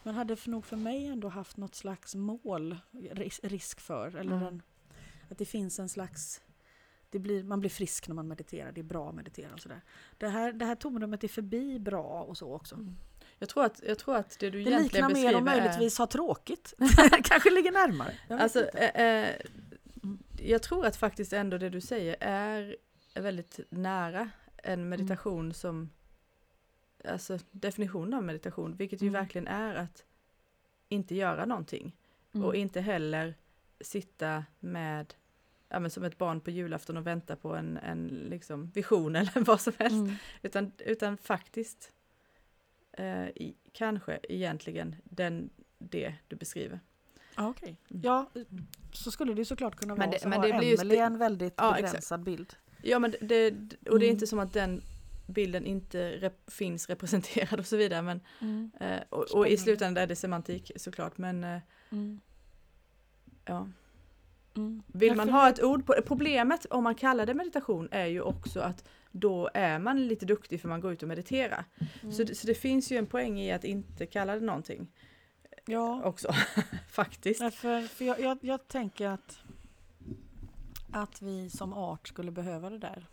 [0.03, 2.77] Men hade för nog för mig ändå haft något slags mål,
[3.11, 4.15] ris- risk för.
[4.15, 4.47] Eller Mm.
[4.47, 4.61] en,
[5.29, 6.41] att det finns en slags...
[7.09, 9.81] Det blir, man blir frisk när man mediterar, det är bra att meditera och sådär.
[10.17, 12.77] Det här, det här tomrummet är förbi bra och så också.
[13.39, 15.55] Jag tror att, jag tror att det du Det egentligen liknar mer beskriver om är...
[15.57, 16.73] möjligtvis ha tråkigt.
[17.23, 18.13] kanske ligger närmare.
[18.29, 19.29] Alltså, eh,
[20.49, 22.75] jag tror att faktiskt ändå det du säger är
[23.15, 24.29] väldigt nära
[24.63, 25.89] en meditation som,
[27.05, 29.21] alltså definitionen av meditation, vilket ju Mm.
[29.21, 30.05] verkligen är att
[30.89, 31.95] inte göra någonting.
[32.33, 32.45] Mm.
[32.45, 33.35] Och inte heller
[33.81, 35.13] sitta med,
[35.69, 39.43] ja men som ett barn på julafton och vänta på en, en liksom vision eller
[39.45, 39.93] vad som helst.
[39.95, 40.15] Mm.
[40.41, 41.91] Utan, utan faktiskt,
[42.91, 46.79] eh, i, kanske egentligen den, det du beskriver.
[47.35, 47.77] Ja, okej.
[47.89, 48.01] Mm.
[48.03, 48.29] Ja,
[49.03, 50.11] så skulle det såklart kunna Men vara.
[50.11, 51.91] det- så men har det blir ju Emelie en väldigt Ja, exakt.
[51.91, 52.53] begränsad bild.
[52.81, 54.09] Ja men det, och det är Mm.
[54.09, 54.81] inte som att den
[55.27, 58.01] bilden inte rep, finns representerad och så vidare.
[58.01, 58.21] Men,
[58.79, 61.17] eh, och, och i slutändan är det semantik såklart.
[61.17, 61.59] Men eh,
[61.91, 62.19] Mm.
[63.45, 63.67] ja.
[64.55, 64.83] Mm.
[64.87, 68.21] Vill man ha det- ett ord på Problemet om man kallar det meditation är ju
[68.21, 71.65] också att då är man lite duktig för man går ut och mediterar.
[72.01, 72.13] Mm.
[72.13, 74.87] Så, det, så det finns ju en poäng i att inte kalla det någonting
[75.67, 76.33] Ja, också.
[76.89, 77.39] Faktiskt.
[77.39, 79.39] Nej, för, för jag, jag, jag tänker att,
[80.91, 83.07] att vi som art skulle behöva det där.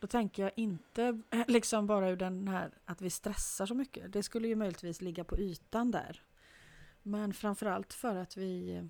[0.00, 4.12] Då tänker jag inte liksom bara ur den här att vi stressar så mycket.
[4.12, 6.22] Det skulle ju möjligtvis ligga på ytan där.
[7.02, 8.82] Men framförallt för att vi,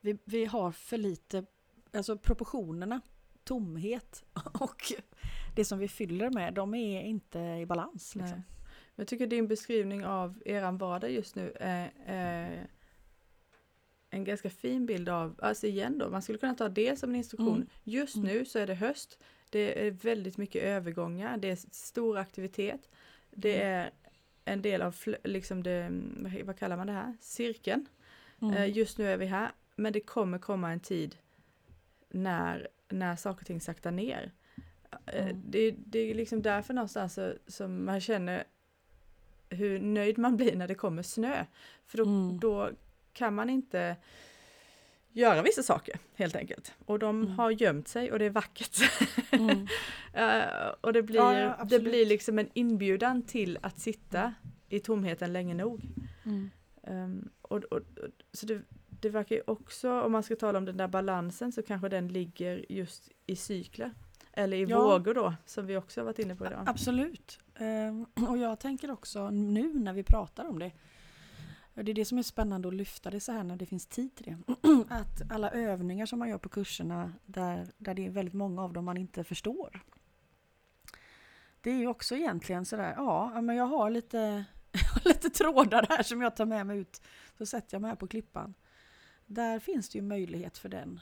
[0.00, 1.44] vi, vi har för lite,
[1.92, 3.00] alltså proportionerna,
[3.44, 4.24] tomhet
[4.60, 4.92] och
[5.56, 8.14] det som vi fyller med, de är inte i balans.
[8.14, 8.42] Liksom.
[9.00, 12.66] Jag tycker din beskrivning av eran vardag just nu är, är
[14.10, 17.16] en ganska fin bild av, alltså igen då, man skulle kunna ta det som en
[17.16, 17.54] instruktion.
[17.56, 17.68] Mm.
[17.84, 18.28] Just Mm.
[18.28, 19.18] nu så är det höst,
[19.50, 22.88] det är väldigt mycket övergångar, det är stor aktivitet,
[23.30, 23.68] det Mm.
[23.76, 23.90] är
[24.44, 25.90] en del av liksom det,
[26.44, 27.86] vad- kallar man det här, cirkeln.
[28.42, 28.54] Mm.
[28.54, 31.16] Eh, Just nu är vi här, men det kommer komma en tid
[32.08, 34.32] när, när saker och ting saktar ner.
[35.06, 35.42] Eh, Mm.
[35.50, 38.44] Det, det är liksom därför någonstans som man känner
[39.50, 41.44] hur nöjd man blir när det kommer snö.
[41.86, 42.40] För då, Mm.
[42.40, 42.70] då
[43.12, 43.96] kan man inte
[45.12, 46.74] göra vissa saker helt enkelt.
[46.86, 47.32] Och de Mm.
[47.38, 48.76] har gömt sig och det är vackert.
[49.32, 49.66] Mm.
[50.12, 54.34] Eh, och det blir, Ja, ja, det blir liksom en inbjudan till att sitta
[54.68, 55.82] i tomheten länge nog.
[57.42, 57.80] Och, och, och,
[58.32, 61.62] så det, det verkar ju också, om man ska tala om den där balansen, så
[61.62, 63.90] kanske den ligger just i cykler.
[64.32, 64.82] Eller i Ja.
[64.82, 66.62] vågor då, som vi också har varit inne på idag.
[66.66, 67.38] Absolut.
[67.60, 70.72] Ehm, Och jag tänker också nu när vi pratar om det.
[71.74, 74.14] Det är det som är spännande att lyfta det så här när det finns tid
[74.14, 74.54] till det.
[74.88, 78.72] Att alla övningar som man gör på kurserna där, där det är väldigt många av
[78.72, 79.80] dem man inte förstår.
[81.60, 84.44] Det är ju också egentligen sådär, ja men jag har lite,
[85.04, 87.02] lite trådar här som jag tar med mig ut.
[87.38, 88.54] Så sätter jag mig här på klippan.
[89.26, 91.00] Där finns det ju möjlighet för den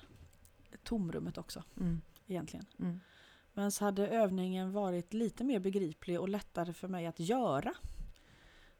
[0.82, 2.66] tomrummet också Mm, egentligen.
[2.78, 3.00] mm,
[3.58, 7.74] Men så hade övningen varit lite mer begriplig och lättare för mig att göra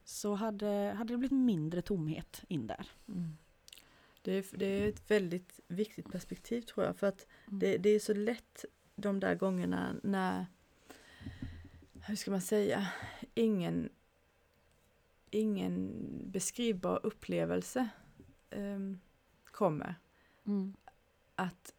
[0.05, 2.87] så hade, hade det blivit mindre tomhet in där.
[3.09, 3.37] mm.
[4.23, 7.59] Det, är, det är ett väldigt viktigt perspektiv tror jag, för att Mm.
[7.59, 8.65] det, det är så lätt
[8.95, 10.47] de där gångerna när,
[12.07, 12.89] hur ska man säga,
[13.35, 13.89] ingen,
[15.31, 15.93] ingen
[16.25, 17.89] beskrivbar upplevelse
[18.51, 19.01] ehm,
[19.45, 19.95] kommer.
[20.47, 20.77] Mm.
[21.35, 21.75] Att,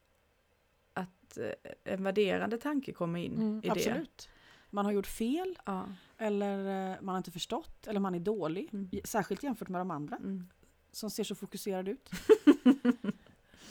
[1.30, 3.72] att eh, en värderande tanke kommer in Mm, i det.
[3.72, 4.30] absolut.
[4.70, 5.86] Man har gjort fel Ja.
[6.18, 8.70] eller eh, man har inte förstått eller man är dålig.
[8.74, 8.90] Mm.
[9.04, 10.48] Särskilt jämfört med de andra Mm.
[10.92, 12.10] som ser så fokuserade ut.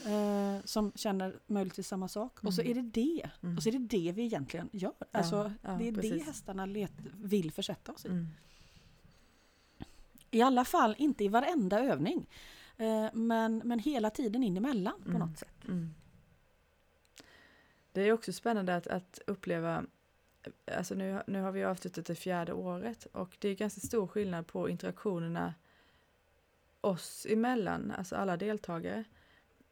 [0.07, 2.45] eh, som känner möjligtvis samma sak.
[2.45, 2.71] Och så Mm.
[2.71, 3.31] är det det.
[3.43, 3.57] Mm.
[3.57, 4.93] Och så är det det vi egentligen gör.
[5.13, 6.27] Alltså, ja, det är det precis.
[6.27, 6.93] hästarna let,
[7.23, 8.09] vill försätta oss i.
[8.09, 8.27] Mm.
[10.31, 12.27] I alla fall inte i varenda övning.
[12.77, 15.65] Eh, men, men hela tiden in emellan på något sätt.
[15.69, 15.95] Mm.
[17.99, 19.85] Det är också spännande att, att uppleva,
[20.77, 24.47] alltså nu, nu har vi avslutat det fjärde året och det är ganska stor skillnad
[24.47, 25.55] på interaktionerna
[26.81, 29.05] oss emellan, alltså alla deltagare,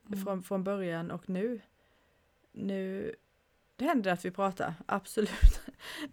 [0.07, 0.25] Mm.
[0.25, 1.61] från, från början och nu.
[2.53, 3.15] Nu,
[3.77, 5.61] det händer att vi pratar, absolut.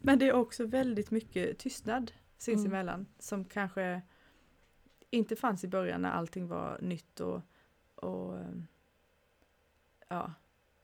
[0.02, 4.02] Men det är också väldigt mycket tystnad sinsemellan som kanske
[5.10, 7.42] inte fanns i början när allting var nytt och,
[7.96, 8.40] och
[10.08, 10.34] ja,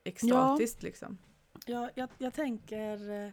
[0.04, 1.18] extatiskt liksom.
[1.66, 3.30] Ja, jag, jag tänker, eh,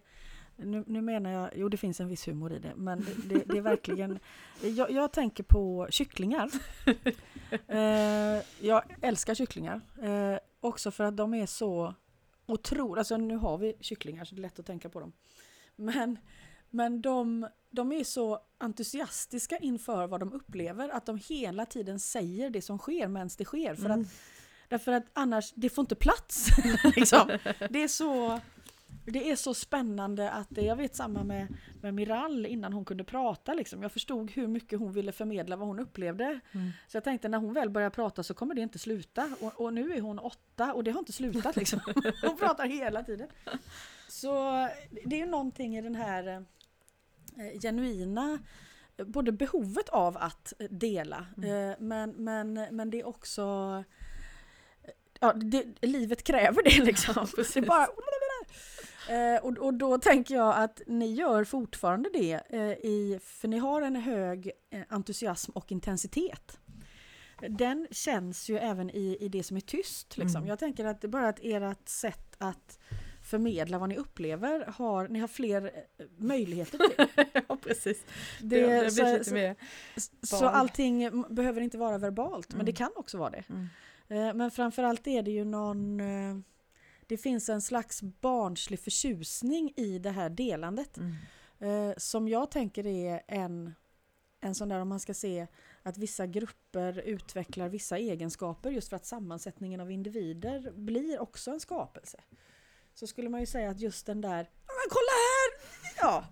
[0.55, 3.43] nu, nu menar jag, jo det finns en viss humor i det, men det, det,
[3.45, 4.19] det är verkligen,
[4.61, 6.49] jag, jag tänker på kycklingar.
[7.67, 9.81] Eh, jag älskar kycklingar.
[10.01, 11.95] Eh, också för att de är så
[12.45, 15.11] otroliga, alltså nu har vi kycklingar så det är lätt att tänka på dem.
[15.75, 16.17] Men,
[16.69, 22.49] men de, de är så entusiastiska inför vad de upplever att de hela tiden säger
[22.49, 23.75] det som sker medan det sker.
[23.75, 24.01] För Mm.
[24.01, 24.07] att,
[24.67, 26.47] därför att annars, det får inte plats.
[26.95, 27.37] liksom.
[27.69, 28.39] Det är så...
[29.09, 31.47] Det är så spännande att jag vet samma med,
[31.81, 33.81] med Miral innan hon kunde prata liksom.
[33.81, 36.39] Jag förstod hur mycket hon ville förmedla vad hon upplevde.
[36.51, 36.71] Mm.
[36.87, 39.35] Så jag tänkte när hon väl börjar prata så kommer det inte sluta.
[39.41, 41.79] Och, och nu är hon åtta och det har inte slutat liksom.
[42.21, 43.27] Hon pratar hela tiden.
[44.09, 44.33] Så
[45.05, 48.39] det är någonting i den här eh, genuina
[48.97, 51.69] eh, både behovet av att dela Mm.
[51.69, 53.83] eh, men, men, men det är också
[55.19, 57.27] ja, det, livet kräver det liksom.
[57.37, 57.87] Ja, det bara,
[59.09, 63.57] Eh, och, och då tänker jag att ni gör fortfarande det, eh, i, för ni
[63.57, 66.59] har en hög eh, entusiasm och intensitet.
[67.49, 70.17] Den känns ju även i, i det som är tyst.
[70.17, 70.37] Liksom.
[70.37, 70.47] Mm.
[70.47, 72.79] Jag tänker att bara att ert sätt att
[73.23, 78.05] förmedla vad ni upplever, har, ni har fler eh, möjligheter till ja, precis.
[78.41, 79.55] det, Det, det så, så, mer...
[80.21, 82.65] så allting behöver inte vara verbalt, men Mm.
[82.65, 83.43] det kan också vara det.
[83.49, 83.67] Mm.
[84.07, 85.99] Eh, Men framförallt är det ju någon...
[85.99, 86.37] eh,
[87.07, 90.97] Det finns en slags barnslig förtjusning i det här delandet.
[90.97, 91.89] Mm.
[91.89, 93.75] eh, Som jag tänker är en,
[94.41, 95.47] en sån där om man ska se
[95.83, 101.59] att vissa grupper utvecklar vissa egenskaper just för att sammansättningen av individer blir också en
[101.59, 102.17] skapelse.
[102.93, 105.47] Så skulle man ju säga att just den där "Ja, men kolla här!
[106.01, 106.23] Ja.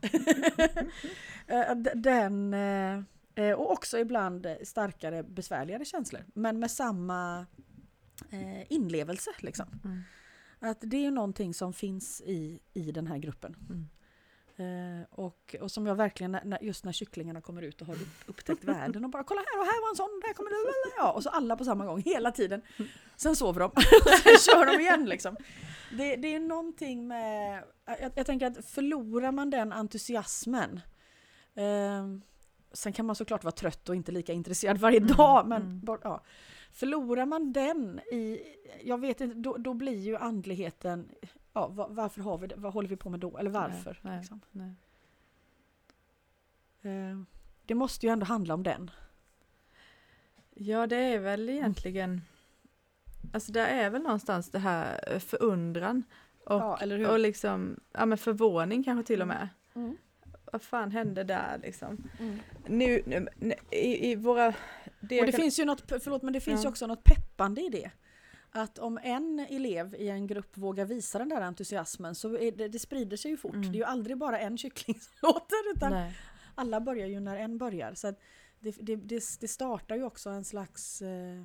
[1.95, 2.53] Den
[3.35, 7.45] eh, och också ibland starkare besvärligare känslor men med samma
[8.31, 9.65] eh, inlevelse liksom.
[9.83, 10.01] Mm.
[10.59, 13.55] Att det är ju någonting som finns i, i den här gruppen.
[13.69, 13.87] Mm.
[14.57, 18.07] Eh, och, och som jag verkligen, när- just när kycklingarna kommer ut och har upp,
[18.25, 21.11] upptäckt världen och bara kolla här och här var en sån, där kommer du, ja,
[21.11, 22.61] och så alla på samma gång hela tiden.
[23.15, 23.71] Sen sover de,
[24.23, 25.35] sen kör de igen liksom.
[25.97, 30.79] Det, det är någonting med, jag, jag tänker att förlorar man den entusiasmen
[31.55, 32.05] eh,
[32.75, 35.79] Sen kan man såklart vara trött och inte lika intresserad varje Mm, dag men mm.
[35.79, 36.21] bara, ja.
[36.71, 38.41] Förlorar man den i,
[38.83, 41.09] jag vet inte, då, då blir ju andligheten,
[41.53, 43.99] ja, va- varför har vi det, vad håller vi på med då, eller varför?
[44.01, 44.41] Nej, nej, liksom.
[44.51, 44.73] nej.
[46.81, 47.19] Eh,
[47.65, 48.91] Det måste ju ändå handla om den.
[50.53, 52.21] Ja, det är väl egentligen...
[53.33, 56.03] Alltså det är väl någonstans det här eh, förundran
[56.45, 59.49] och, ja, och liksom, ja men förvåning kanske till och med.
[59.73, 59.97] Mm.
[60.55, 62.09] Vad fan hände där liksom?
[62.19, 62.39] Mm.
[62.67, 63.27] Nu, nu
[63.71, 64.53] i, i våra...
[64.99, 66.69] Det Och det kan- finns ju något, förlåt men det finns ju Ja.
[66.69, 67.91] också något peppande i det.
[68.51, 72.79] Att om en elev i en grupp vågar visa den där entusiasmen så det, det
[72.79, 73.53] sprider sig ju fort.
[73.55, 73.71] Mm.
[73.71, 76.13] Det är ju aldrig bara en kyckling som låter utan Nej.
[76.55, 77.93] alla börjar ju när en börjar.
[77.93, 78.13] Så
[78.59, 78.95] det, det,
[79.39, 81.39] det, startar ju också en slags eh,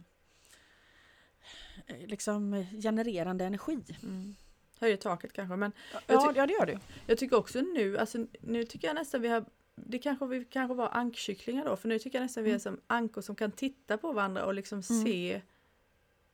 [1.87, 3.79] eh, liksom genererande energi.
[4.03, 4.35] Mm.
[4.81, 5.73] Höjer taket kanske men
[6.07, 9.29] Ja, ja det gör det jag tycker också nu, alltså nu tycker jag nästan vi
[9.29, 12.55] har det kanske vi kanske var ankkycklingar då för nu tycker jag nästan vi är
[12.55, 12.61] Mm.
[12.61, 15.05] som ankor som kan titta på varandra och liksom Mm.
[15.05, 15.43] se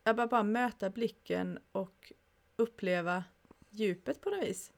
[0.05, 2.13] jag bara, bara möta blicken och
[2.57, 3.25] uppleva
[3.71, 4.73] djupet på något vis.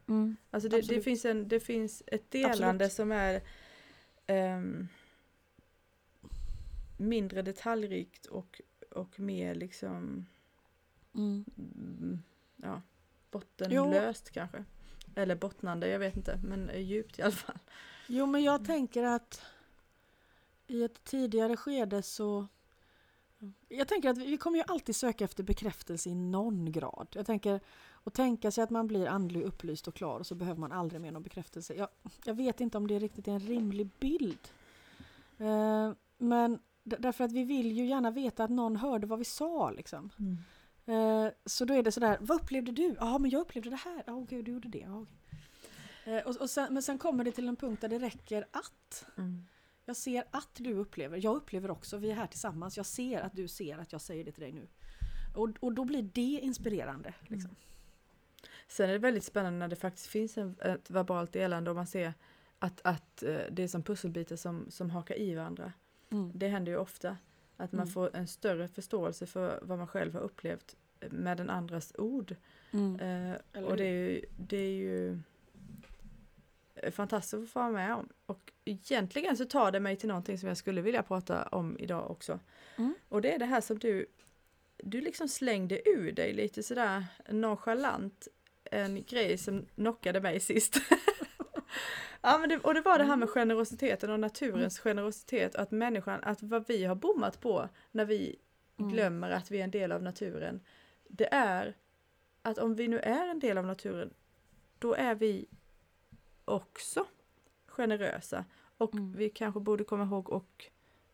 [0.50, 2.92] Alltså det, det, finns, en, det finns ett delande Absolut.
[2.92, 3.40] som är
[4.26, 4.88] ehm,
[6.96, 10.26] mindre detaljrikt och, och mer liksom
[11.14, 11.44] Mm.
[11.58, 12.22] mm,
[12.56, 12.82] ja,
[13.30, 14.64] bottenlöst kanske.
[15.14, 17.58] Eller bottnande, jag vet inte, men djupt i alla fall.
[18.06, 19.42] Jo, men jag tänker att
[20.66, 22.46] i ett tidigare skede så...
[23.68, 27.08] Jag tänker att vi kommer ju alltid söka efter bekräftelse i någon grad.
[27.12, 27.60] Jag tänker
[28.04, 31.00] att tänka sig att man blir andlig upplyst och klar och så behöver man aldrig
[31.00, 31.74] mer någon bekräftelse.
[31.74, 31.88] Jag,
[32.24, 34.48] jag vet inte om det riktigt är en rimlig bild.
[35.38, 39.70] Eh, men därför att vi vill ju gärna veta att någon hörde vad vi sa
[39.70, 40.10] liksom.
[40.88, 42.96] Eh, så då är det sådär, vad upplevde du?
[43.00, 44.02] Ja, men jag upplevde det här.
[44.06, 44.78] Ja, okej, du gjorde det.
[44.78, 45.18] Ja, okej.
[46.16, 49.06] Eh, och, och sen, men sen kommer det till en punkt där det räcker att.
[49.16, 49.46] Mm.
[49.84, 52.76] Jag ser att du upplever, jag upplever också, vi är här tillsammans.
[52.76, 54.68] Jag ser att du ser att jag säger det till dig nu.
[55.34, 57.14] Och, och då blir det inspirerande.
[57.20, 57.56] Liksom.
[58.68, 61.86] Sen är det väldigt spännande när det faktiskt finns en, ett verbalt delande och man
[61.86, 62.14] ser
[62.58, 65.72] att, att eh, det är som pusselbitar som, som hakar i varandra.
[66.10, 66.32] Mm.
[66.34, 67.16] Det händer ju ofta.
[67.60, 67.92] Att man Mm.
[67.92, 70.76] får en större förståelse för vad man själv har upplevt
[71.10, 72.36] med den andras ord.
[72.70, 73.00] Mm.
[73.54, 75.18] Eh, och det är ju, det är ju
[76.74, 78.08] eh, fantastiskt att få vara med om.
[78.26, 82.10] Och egentligen så tar det mig till någonting som jag skulle vilja prata om idag
[82.10, 82.40] också.
[82.76, 82.94] Mm.
[83.08, 84.06] Och det är det här som du,
[84.76, 88.28] du liksom slängde ur dig lite sådär nonchalant
[88.64, 90.76] en grej som knockade mig sist.
[92.32, 95.70] ja, men det, och det var det här med generositeten och naturens generositet och att
[95.70, 98.36] människan, att vad vi har bommat på när vi
[98.80, 98.90] Mm.
[98.92, 100.60] glömmer att vi är en del av naturen
[101.08, 101.76] det är
[102.42, 104.14] att om vi nu är en del av naturen,
[104.78, 105.46] då är vi
[106.44, 107.06] också
[107.66, 108.44] generösa.
[108.78, 109.12] Och Mm.
[109.12, 110.66] vi kanske borde komma ihåg och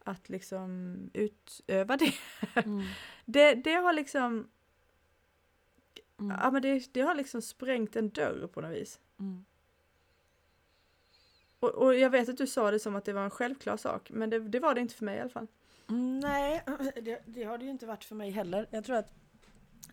[0.04, 2.14] att liksom utöva det.
[2.54, 2.82] Mm.
[3.24, 4.48] Det, det har liksom,
[6.20, 6.36] Mm.
[6.42, 9.00] ja men det, det har liksom sprängt en dörr på något vis.
[9.18, 9.44] Mm.
[11.64, 14.10] Och, och jag vet att du sa det som att det var en självklar sak,
[14.10, 15.46] men det, det var det inte för mig i alla fall.
[15.88, 16.62] Mm, Nej,
[17.02, 18.66] det, det har det ju inte varit för mig heller.
[18.70, 19.12] Jag tror att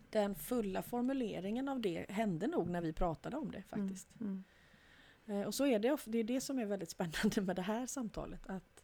[0.09, 4.07] den fulla formuleringen av det hände nog när vi pratade om det faktiskt.
[4.19, 4.43] Mm.
[5.25, 7.85] Eh, Och så är det, det är det som är väldigt spännande med det här
[7.87, 8.47] samtalet.
[8.49, 8.83] Att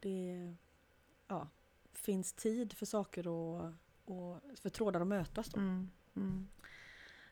[0.00, 0.54] det
[1.28, 1.48] ja,
[1.92, 3.72] finns tid för saker och,
[4.04, 5.48] och för trådar att mötas.
[5.48, 5.60] Då.
[5.60, 5.90] Mm.
[6.16, 6.48] Mm.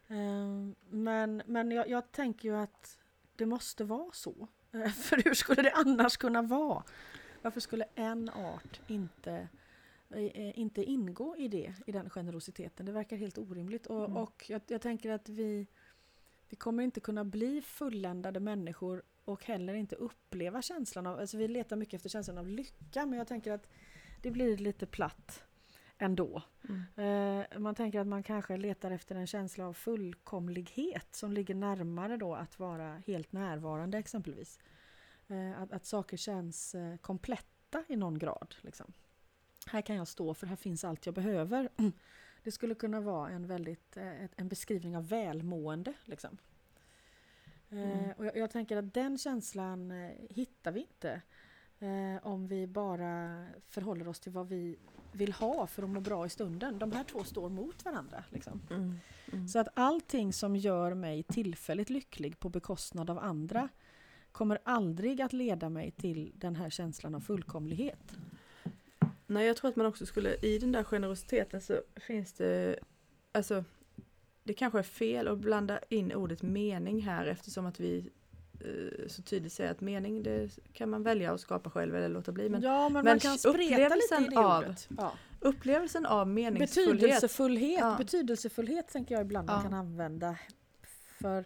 [0.09, 2.99] Eh, Men, men jag, jag tänker ju att
[3.37, 4.49] det måste vara så.
[4.83, 6.83] Eh, För hur skulle det annars kunna vara?
[7.43, 9.49] Varför skulle en art inte,
[10.11, 12.87] eh, inte ingå i det, i den generositeten?
[12.87, 13.87] Det verkar helt orimligt.
[13.87, 14.16] Och, Mm.
[14.16, 15.66] och jag, jag tänker att vi,
[16.49, 21.49] vi kommer inte kunna bli fulländade människor och heller inte uppleva känslan av, alltså vi
[21.49, 23.68] letar mycket efter känslan av lycka men jag tänker att
[24.22, 25.45] det blir lite platt
[25.99, 26.43] ändå.
[26.69, 26.83] Mm.
[26.97, 32.17] Eh, man tänker att man kanske letar efter en känsla av fullkomlighet som ligger närmare
[32.17, 34.59] då att vara helt närvarande exempelvis.
[35.29, 38.55] Eh, att, att saker känns eh, kompletta i någon grad.
[38.61, 38.93] Liksom.
[39.67, 41.69] Här kan jag stå för här finns allt jag behöver.
[42.43, 43.97] Det skulle kunna vara en, väldigt,
[44.37, 45.93] en beskrivning av välmående.
[46.05, 46.39] Liksom.
[47.71, 48.13] Mm.
[48.17, 49.91] och jag, jag tänker att den känslan
[50.31, 51.23] hittar vi inte
[52.23, 54.79] om vi bara förhåller oss till vad vi
[55.17, 56.79] vill ha för att må bra i stunden.
[56.79, 58.25] De här två står mot varandra.
[58.31, 58.61] Liksom.
[58.71, 58.95] Mm.
[59.33, 59.49] Mm.
[59.49, 63.69] Så att allting som gör mig tillfälligt lycklig på bekostnad av andra
[64.33, 68.17] kommer aldrig att leda mig till den här känslan av fullkomlighet.
[69.27, 72.79] Nej, jag tror att man också skulle, i den där generositeten så finns det,
[73.33, 73.64] alltså
[74.43, 78.11] det kanske är fel att blanda in ordet mening här eftersom att vi
[79.07, 82.49] så tydligt säger att mening det kan man välja att skapa själv eller låta bli.
[82.49, 84.65] Men ja, men, men man upplevelsen av.
[84.99, 85.13] Ja.
[85.41, 87.01] upplevelsen av meningsfullhet.
[87.01, 87.95] Betydelsefullhet, Ja.
[87.99, 89.63] betydelsefullhet tänker jag ibland man Ja.
[89.63, 90.37] kan använda.
[91.21, 91.45] För,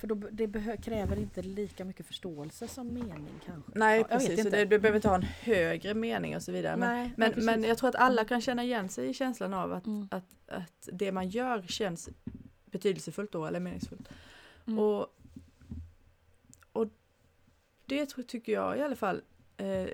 [0.00, 3.72] för då, det kräver inte lika mycket förståelse som mening kanske.
[3.74, 6.76] Nej precis, det, du behöver inte ha en högre mening och så vidare.
[6.76, 9.54] Men, Nej, men, nej, men jag tror att alla kan känna igen sig i känslan
[9.54, 10.08] av att, Mm.
[10.10, 12.08] att, att det man gör känns
[12.64, 14.08] betydelsefullt då eller meningsfullt.
[14.66, 14.78] Mm.
[14.78, 15.06] Och
[17.90, 19.22] det tycker jag i alla fall
[19.56, 19.86] eh,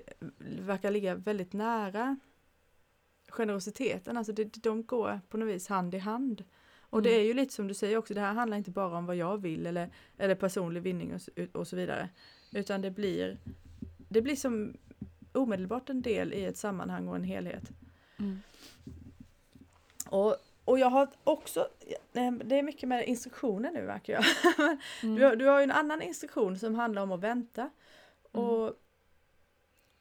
[0.59, 2.17] verkar ligga väldigt nära
[3.29, 4.17] generositeten.
[4.17, 6.43] Alltså det, de går på något vis hand i hand.
[6.89, 7.21] Och det Mm.
[7.21, 9.37] är ju lite som du säger också, det här handlar inte bara om vad jag
[9.41, 12.09] vill eller, eller personlig vinning och, så- och så vidare.
[12.51, 13.37] Utan det blir,
[14.09, 14.77] det blir som
[15.33, 17.63] omedelbart en del i ett sammanhang och en helhet.
[18.19, 18.39] Mm.
[20.09, 20.35] Och,
[20.65, 21.67] och jag har också,
[22.13, 24.23] eh, det är mycket med instruktioner nu verkar jag.
[25.03, 25.15] Mm.
[25.15, 27.69] Du, har- du har ju en annan instruktion som handlar om att vänta.
[28.37, 28.73] Och,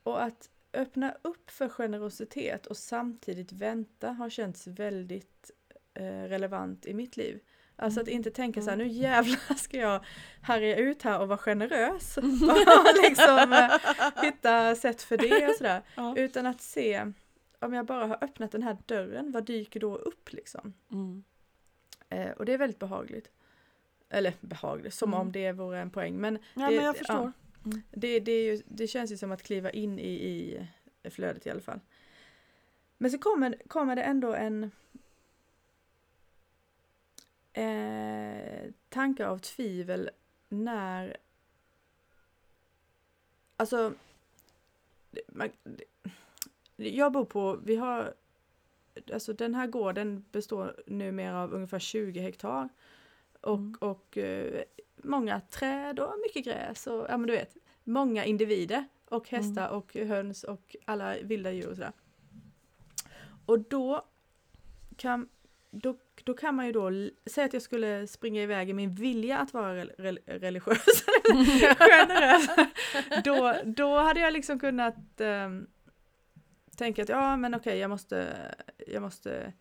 [0.03, 5.51] och att öppna upp för generositet och samtidigt vänta har känts väldigt
[5.95, 7.41] eh, relevant i mitt liv.
[7.77, 8.17] Alltså att Mm.
[8.17, 8.87] inte tänka så här, Mm.
[8.89, 10.05] nu jävlar ska jag
[10.43, 12.17] härja ut här och vara generös.
[12.19, 12.25] och
[13.03, 15.83] liksom eh, hitta sätt för det och sådär.
[15.97, 16.15] Ja.
[16.17, 17.13] Utan att se,
[17.61, 20.73] om jag bara har öppnat den här dörren, vad dyker då upp liksom?
[20.93, 21.25] Mm.
[22.09, 23.31] Eh, och det är väldigt behagligt.
[24.09, 25.21] Eller behagligt, som Mm.
[25.21, 26.17] om det vore en poäng.
[26.17, 27.33] Men Ja, Det- men jag förstår.
[27.91, 30.67] Det, det, är ju, det känns ju som att kliva in i,
[31.03, 31.81] i flödet i alla fall.
[32.99, 34.71] Men så kommer, kommer det ändå en
[37.53, 40.11] eh, tanke av tvivel
[40.49, 41.17] när
[43.57, 43.95] Alltså
[45.11, 45.85] det- man, det,
[46.77, 48.15] Jag bor på, vi har
[49.13, 52.69] Alltså den här gården består numera av ungefär 20 hektar.
[53.41, 53.75] Och, Mm.
[53.81, 54.63] och eh,
[54.97, 59.95] många träd och mycket gräs och ja men du vet många individer och hästar och
[59.95, 61.93] höns och alla vilda djur och sådär.
[63.47, 64.05] Och då
[64.97, 65.29] kan,
[65.71, 66.91] då, då kan man ju då
[67.31, 71.05] säga att jag skulle springa iväg i min vilja att vara rel, rel, religiös,
[71.79, 72.49] generös.
[73.25, 75.67] då, då hade jag liksom kunnat ehm,
[76.77, 78.37] tänka att ja men okej jag måste,
[78.87, 79.53] jag måste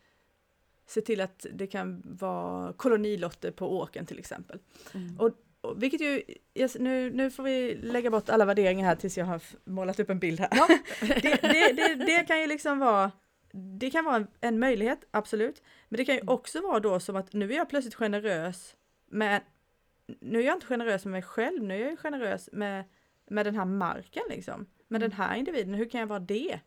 [0.85, 4.59] se till att det kan vara kolonilotter på åken till exempel.
[4.93, 5.19] Mm.
[5.19, 6.23] Och- Och vilket ju,
[6.53, 10.09] yes, nu, nu får vi lägga bort alla värderingar här tills jag har målat upp
[10.09, 10.49] en bild här.
[10.51, 10.67] Ja.
[11.01, 13.11] det, det, det, det kan ju liksom vara,
[13.79, 15.63] det kan vara en, en möjlighet, absolut.
[15.89, 16.33] Men det kan ju Mm.
[16.33, 18.75] också vara då som att nu är jag plötsligt generös
[19.09, 19.41] med,
[20.19, 22.83] nu är jag inte generös med mig själv, nu är jag generös med,
[23.29, 24.65] med den här marken liksom.
[24.87, 25.09] Med Mm.
[25.09, 26.59] den här individen, hur kan jag vara det?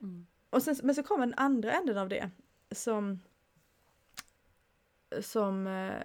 [0.00, 0.26] Mm.
[0.50, 2.30] Och sen, men så kommer den andra änden av det
[2.72, 3.20] som
[5.22, 6.00] som eh,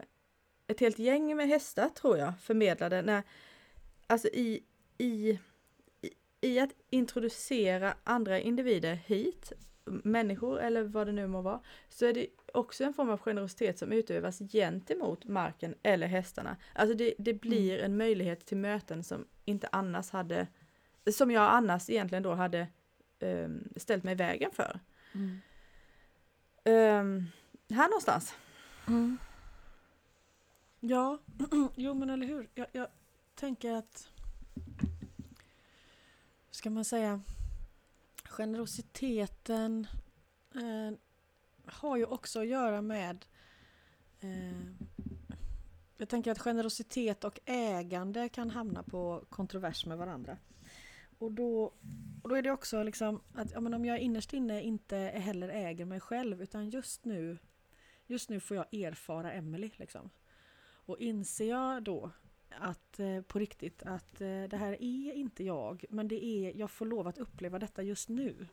[0.68, 3.24] ett helt gäng med hästar tror jag förmedlade när,
[4.08, 4.64] alltså i,
[4.98, 5.40] i,
[6.42, 9.54] i, att introducera andra individer hit,
[9.86, 13.80] människor eller vad det nu må vara, så är det också en form av generositet
[13.80, 16.58] som utövas gentemot marken eller hästarna.
[16.74, 17.86] Alltså det, det blir Mm.
[17.86, 20.48] en möjlighet till möten som inte annars hade,
[21.12, 22.68] som jag annars egentligen då hade
[23.20, 24.80] ehm, ställt mig i vägen för.
[25.14, 25.40] Mm.
[26.64, 27.26] Ehm,
[27.70, 28.36] här någonstans.
[28.90, 29.18] Mm.
[30.80, 31.18] Ja,
[31.76, 32.50] jo men eller hur.
[32.56, 32.88] Jag, jag
[33.36, 34.08] tänker att,
[36.52, 37.22] ska man säga,
[38.24, 39.88] generositeten
[40.56, 40.98] eh,
[41.66, 43.26] har ju också att göra med
[44.20, 44.62] eh,
[45.98, 50.38] jag tänker att generositet och ägande kan hamna på kontrovers med varandra.
[51.18, 51.74] Och då,
[52.24, 55.50] och då är det också liksom att ja, men om jag innerst inne inte heller
[55.50, 57.38] äger mig själv utan just nu
[58.10, 60.10] Just nu får jag erfara Emily liksom.
[60.62, 62.12] Och inser jag då
[62.50, 66.72] att eh, på riktigt att eh, det här är inte jag men det är, jag
[66.72, 68.48] får lov att uppleva detta just nu.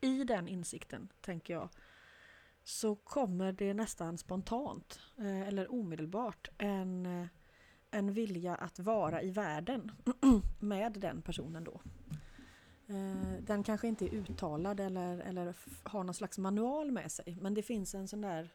[0.00, 1.68] I den insikten, tänker jag,
[2.64, 7.28] så kommer det nästan spontant eh, eller omedelbart en,
[7.90, 9.92] en vilja att vara i världen
[10.58, 11.80] med den personen då.
[12.90, 17.54] Eh, Den kanske inte är uttalad eller, eller har någon slags manual med sig men
[17.54, 18.50] det finns en sån där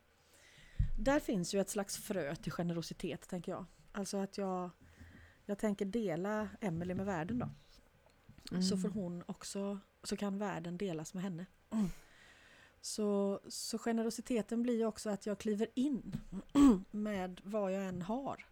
[0.99, 3.65] Där finns ju ett slags frö till generositet tänker jag.
[3.91, 4.69] Alltså att jag
[5.45, 7.49] Jag tänker dela Emelie med världen då.
[8.61, 11.45] Så får hon också, så kan världen delas med henne.
[12.81, 16.17] Så, så generositeten blir också att jag kliver in
[16.91, 18.45] med vad jag än har.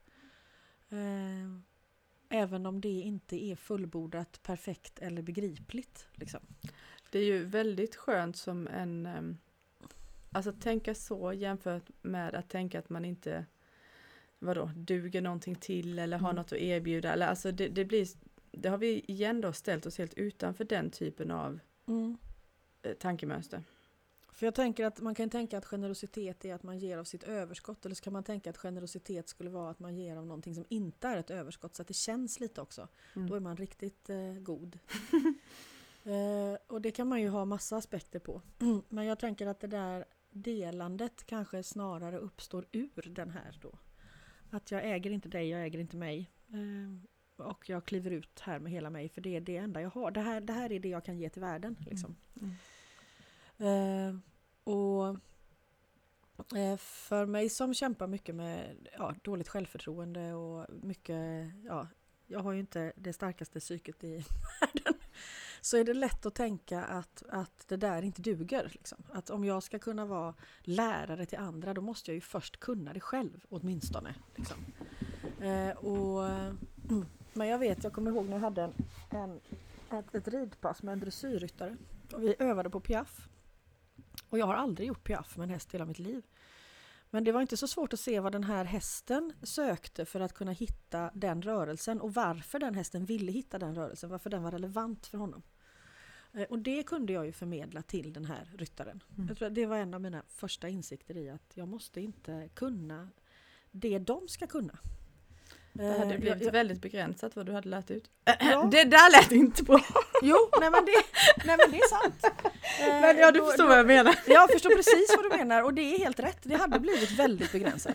[0.89, 1.59] Eh,
[2.33, 6.07] även om det inte är fullbordat, perfekt eller begripligt.
[6.13, 6.39] Liksom.
[7.11, 9.37] Det är ju väldigt skönt som en, ehm,
[10.31, 13.45] alltså att tänka så jämfört med att tänka att man inte,
[14.39, 16.35] vadå, duger någonting till eller har Mm.
[16.35, 17.13] något att erbjuda.
[17.13, 18.07] Eller alltså det, det blir,
[18.51, 21.59] det har vi igen då ställt oss helt utanför den typen av
[22.81, 23.63] eh, tankemönster.
[24.33, 27.23] För jag tänker att man kan tänka att generositet är att man ger av sitt
[27.23, 30.55] överskott eller så kan man tänka att generositet skulle vara att man ger av någonting
[30.55, 32.87] som inte är ett överskott så att det känns lite också.
[33.15, 33.29] Mm.
[33.29, 34.79] Då är man riktigt eh, god.
[36.03, 38.41] eh, och det kan man ju ha massa aspekter på.
[38.89, 43.77] Men jag tänker att det där delandet kanske snarare uppstår ur den här då.
[44.49, 46.31] Att jag äger inte dig, jag äger inte mig.
[46.49, 49.89] Eh, och jag kliver ut här med hela mig för det är det enda jag
[49.89, 50.11] har.
[50.11, 51.75] Det här, det här är det jag kan ge till världen.
[51.79, 52.15] Liksom.
[52.41, 52.53] Mm.
[53.63, 54.15] Eh,
[54.63, 55.07] och
[56.57, 61.87] eh, för mig som kämpar mycket med ja, dåligt självförtroende och mycket, ja,
[62.27, 64.15] jag har ju inte det starkaste psyket i
[64.61, 64.93] världen.
[65.61, 68.69] Så är det lätt att tänka att, att det där inte duger.
[68.71, 68.97] Liksom.
[69.11, 72.93] Att om jag ska kunna vara lärare till andra då måste jag ju först kunna
[72.93, 74.15] det själv åtminstone.
[74.35, 74.57] Liksom.
[75.41, 76.25] Eh, och,
[76.89, 78.73] mm, men jag vet, jag kommer ihåg när jag hade en,
[79.09, 79.39] en,
[79.99, 81.77] ett, ett ridpass med en dressyrryttare.
[82.13, 83.29] Och vi övade på piaff.
[84.29, 86.23] Och jag har aldrig gjort piaff med en häst hela mitt liv.
[87.09, 90.33] Men det var inte så svårt att se vad den här hästen sökte för att
[90.33, 94.51] kunna hitta den rörelsen och varför den hästen ville hitta den rörelsen, varför den var
[94.51, 95.41] relevant för honom.
[96.33, 99.03] Eh, Och det kunde jag ju förmedla till den här ryttaren.
[99.15, 99.27] Mm.
[99.27, 103.09] Jag tror det var en av mina första insikter i att jag måste inte kunna
[103.71, 104.79] det de ska kunna.
[105.73, 108.09] Det hade Eh, blivit jag- jag- väldigt begränsat vad du hade lärt ut.
[108.39, 108.67] Ja.
[108.71, 109.79] Det där lät inte bra.
[110.21, 110.91] Jo, nej men det,
[111.45, 112.15] nej men det är sant.
[112.81, 114.15] Eh, Men ja, du då- förstår då- vad jag menar.
[114.27, 116.39] Jag förstår precis vad du menar och det är helt rätt.
[116.43, 117.93] Det hade blivit väldigt begränsat.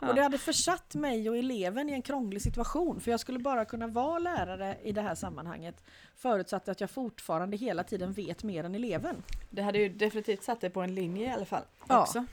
[0.00, 0.08] Ja.
[0.08, 3.64] Och det hade försatt mig och eleven i en krånglig situation för jag skulle bara
[3.64, 5.84] kunna vara lärare i det här sammanhanget
[6.16, 9.22] förutsatt att jag fortfarande hela tiden vet mer än eleven.
[9.50, 11.64] Det hade ju definitivt satt dig på en linje i alla fall.
[11.88, 12.02] Ja.
[12.02, 12.24] Också.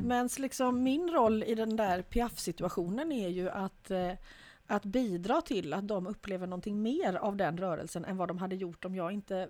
[0.00, 4.12] Men liksom min roll i den där piaff-situationen är ju att, eh,
[4.66, 8.56] att bidra till att de upplever någonting mer av den rörelsen än vad de hade
[8.56, 9.48] gjort om jag inte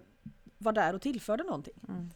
[0.58, 1.74] var där och tillförde någonting.
[1.88, 2.08] Mm.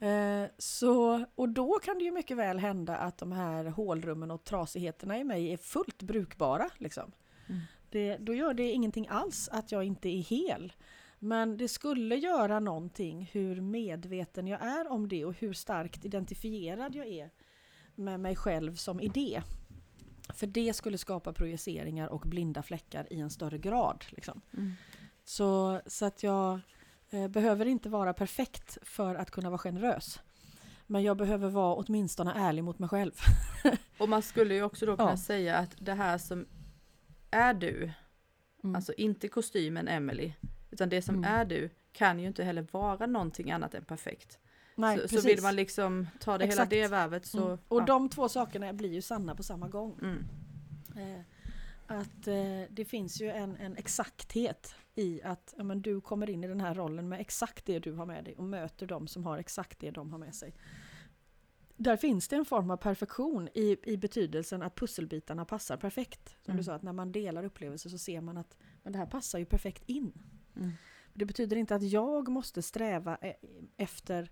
[0.00, 4.44] Eh, så, och då kan det ju mycket väl hända att de här hålrummen och
[4.44, 6.70] trasigheterna i mig är fullt brukbara.
[6.78, 7.12] Liksom.
[7.48, 7.60] Mm.
[7.90, 10.72] Det, då gör det ingenting alls att jag inte är hel.
[11.18, 16.94] Men det skulle göra någonting hur medveten jag är om det och hur starkt identifierad
[16.94, 17.30] jag är
[17.98, 19.42] med mig själv som idé.
[20.34, 24.04] För det skulle skapa projiceringar och blinda fläckar i en större grad.
[24.10, 24.40] Liksom.
[24.56, 24.72] Mm.
[25.24, 26.60] Så, så att jag
[27.10, 30.20] eh, behöver inte vara perfekt för att kunna vara generös.
[30.86, 33.12] Men jag behöver vara åtminstone ärlig mot mig själv.
[33.98, 35.16] Och man skulle ju också då kunna Ja.
[35.16, 36.46] säga att det här som
[37.30, 37.92] är du,
[38.64, 38.76] Mm.
[38.76, 40.32] alltså inte kostymen Emily,
[40.70, 41.30] utan det som Mm.
[41.34, 44.38] är du kan ju inte heller vara någonting annat än perfekt.
[44.78, 46.72] Nej, så, så vill man liksom ta det Exakt.
[46.72, 47.46] hela det värvet så...
[47.46, 47.58] mm.
[47.68, 47.84] Och ja.
[47.84, 49.98] de två sakerna blir ju sanna på samma gång.
[50.02, 50.24] Mm.
[50.96, 51.20] Eh,
[51.86, 56.44] att eh, det finns ju en, en exakthet i att ja, men du kommer in
[56.44, 59.24] i den här rollen med exakt det du har med dig och möter de som
[59.24, 60.54] har exakt det de har med sig.
[61.76, 66.28] Där finns det en form av perfektion i, i betydelsen att pusselbitarna passar perfekt.
[66.28, 66.56] Som Mm.
[66.56, 69.38] du sa, att när man delar upplevelser så ser man att men det här passar
[69.38, 70.12] ju perfekt in.
[70.56, 70.72] Mm.
[71.14, 73.36] Det betyder inte att jag måste sträva e-
[73.76, 74.30] efter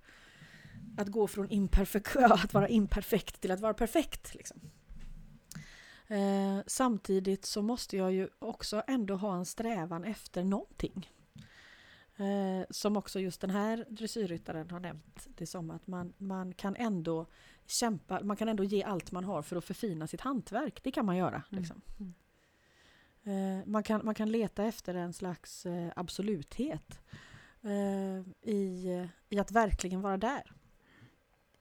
[0.97, 1.51] att gå från
[2.31, 4.35] att vara imperfekt till att vara perfekt.
[4.35, 4.61] Liksom.
[6.09, 11.11] Eh, samtidigt så måste jag ju också ändå ha en strävan efter någonting.
[12.17, 16.77] Eh, som också just den här dressyrryttaren har nämnt det som att man, man kan
[16.77, 17.27] ändå
[17.67, 20.81] kämpa, man kan ändå ge allt man har för att förfina sitt hantverk.
[20.83, 21.43] Det kan man göra.
[21.51, 21.61] Mm.
[21.63, 21.83] Liksom.
[23.23, 27.01] Eh, man, kan, man kan leta efter en slags eh, absoluthet
[27.63, 30.53] eh, i, i att verkligen vara där.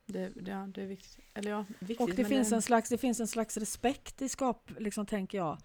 [0.06, 1.24] Det, det- ja, det är viktigt.
[1.34, 2.00] Eller ja, viktigt.
[2.00, 5.58] Och det finns, en slags, det finns en slags respekt i skap, liksom, tänker jag.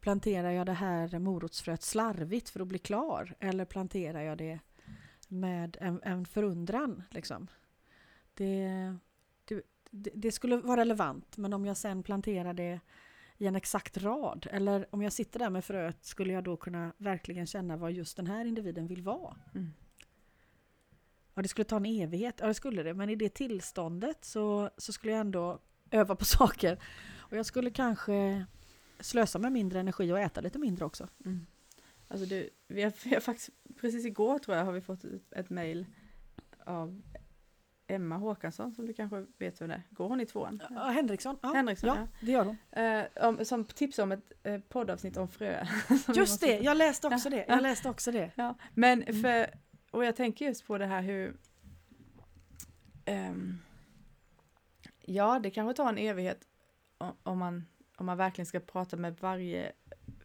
[0.00, 3.34] Planterar jag det här morotsfröet slarvigt för att bli klar?
[3.40, 4.60] Eller planterar jag det
[5.28, 7.02] med en, en förundran?
[7.10, 7.46] Liksom?
[8.34, 8.68] Det,
[9.44, 12.80] det, det, det skulle vara relevant, men om jag sen planterar det
[13.38, 16.92] i en exakt rad, eller om jag sitter där med fröet, skulle jag då kunna
[16.96, 19.36] verkligen känna vad just den här individen vill vara?
[19.54, 19.72] Mm.
[21.34, 22.34] Ja, det skulle ta en evighet.
[22.40, 22.94] Ja, det skulle det.
[22.94, 25.58] Men i det tillståndet så, så skulle jag ändå
[25.90, 26.78] öva på saker.
[27.18, 28.44] Och jag skulle kanske
[29.00, 31.08] slösa med mindre energi och äta lite mindre också.
[31.24, 31.46] Mm.
[32.08, 33.50] Alltså du, vi har, vi har faktiskt,
[33.80, 35.86] precis igår tror jag har vi fått ett, mejl
[36.64, 37.02] av
[37.86, 39.82] Emma Håkansson som du kanske vet vem det är.
[39.90, 40.62] Går hon i tvåan?
[40.70, 41.38] Ja, Henriksson.
[41.42, 42.56] Ja, Henriksson, ja, det gör hon.
[42.84, 45.66] Eh, om, som tipsar om ett eh, poddavsnitt om frö.
[45.90, 47.44] Just måste- det, jag läste också Ja, det.
[47.48, 47.54] ja.
[47.54, 48.30] Jag läste också det.
[48.34, 49.22] Ja, men Mm.
[49.22, 49.50] för,
[49.90, 51.36] och jag tänker just på det här hur
[53.04, 53.58] ehm,
[55.04, 56.48] Ja, det kanske tar en evighet
[57.22, 57.66] om man,
[57.96, 59.72] om man verkligen ska prata med varje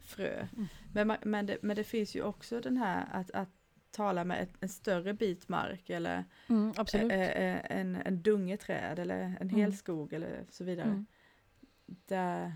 [0.02, 0.48] frö.
[0.56, 0.68] Mm.
[0.94, 3.50] Men, man, men, det, men det finns ju också den här att, att
[3.92, 9.00] tala med ett, en större bit mark eller Mm, eh, eh, en, en dunge träd
[9.00, 9.56] eller en Mm.
[9.56, 10.88] helskog eller så vidare.
[10.88, 11.06] Mm.
[11.86, 12.54] Där,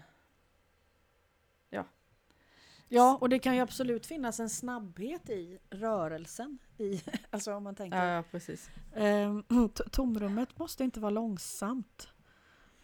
[2.91, 6.57] Ja, och det kan ju absolut finnas en snabbhet i rörelsen.
[6.77, 8.69] I, alltså om man tänker ja, precis.
[8.95, 9.43] Ehm,
[9.91, 12.07] Tomrummet måste inte vara långsamt.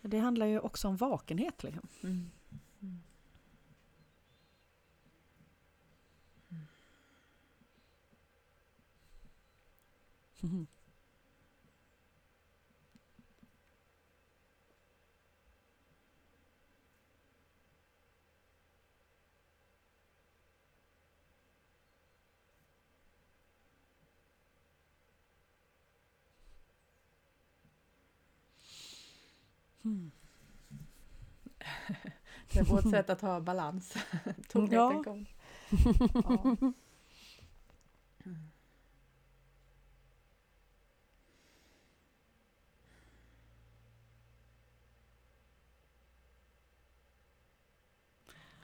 [0.02, 1.64] Det handlar ju också om vakenhet.
[1.64, 1.90] Liksom.
[2.04, 2.32] Mm.
[2.82, 3.02] Mm.
[10.44, 10.68] Mm.
[32.54, 33.94] Det är vårt sätt att ha balans.
[34.50, 35.26] Tomheten kom.
[38.24, 38.32] Ja.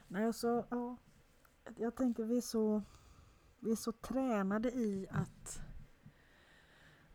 [0.08, 0.98] Nej, alltså, ja.
[1.78, 2.82] Jag tänker vi är, så,
[3.60, 5.62] vi är så tränade i att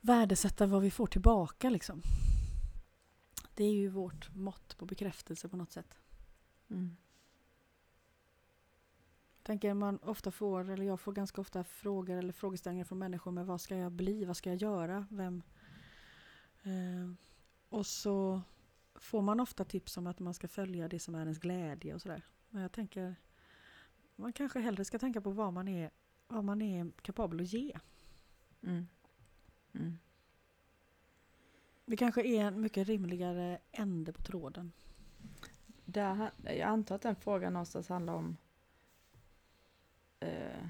[0.00, 1.70] värdesätta vad vi får tillbaka.
[1.70, 2.02] Liksom.
[3.56, 5.98] Det är ju vårt mått på bekräftelse på något sätt.
[6.70, 6.96] Mm.
[9.42, 13.46] tänker man ofta får, eller jag får ganska ofta frågor eller frågeställningar från människor med
[13.46, 15.42] vad ska jag bli, vad ska jag göra, vem?
[16.62, 17.12] Eh,
[17.68, 18.42] och så
[18.94, 22.02] får man ofta tips om att man ska följa det som är ens glädje och
[22.02, 22.24] sådär.
[22.50, 23.16] Men jag tänker,
[24.16, 25.90] man kanske hellre ska tänka på vad man är,
[26.28, 27.78] vad man är kapabel att ge.
[28.62, 28.86] Mm.
[29.72, 29.98] Mm.
[31.86, 34.72] Det kanske är en mycket rimligare ände på tråden.
[35.84, 38.36] Där, jag antar att den frågan någonstans handlar om
[40.20, 40.68] eh,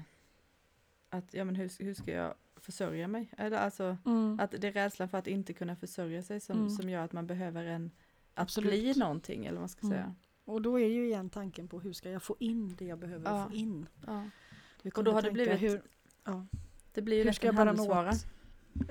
[1.09, 3.29] att, ja men hur, hur ska jag försörja mig?
[3.37, 3.97] Eller alltså
[4.39, 6.69] att det är rädslan för att inte kunna försörja sig som, Mm.
[6.69, 7.91] som gör att man behöver en,
[8.33, 8.69] att Absolut.
[8.71, 9.97] bli någonting eller vad man ska Mm.
[9.97, 10.15] säga.
[10.45, 13.31] Och då är ju igen tanken på hur ska jag få in det jag behöver
[13.31, 13.47] Ja.
[13.49, 13.87] få in.
[14.05, 14.29] Ja.
[14.95, 15.81] Och då har det blivit, hur,
[16.23, 16.45] ja.
[16.93, 18.11] det blir ju hur ska jag bara nå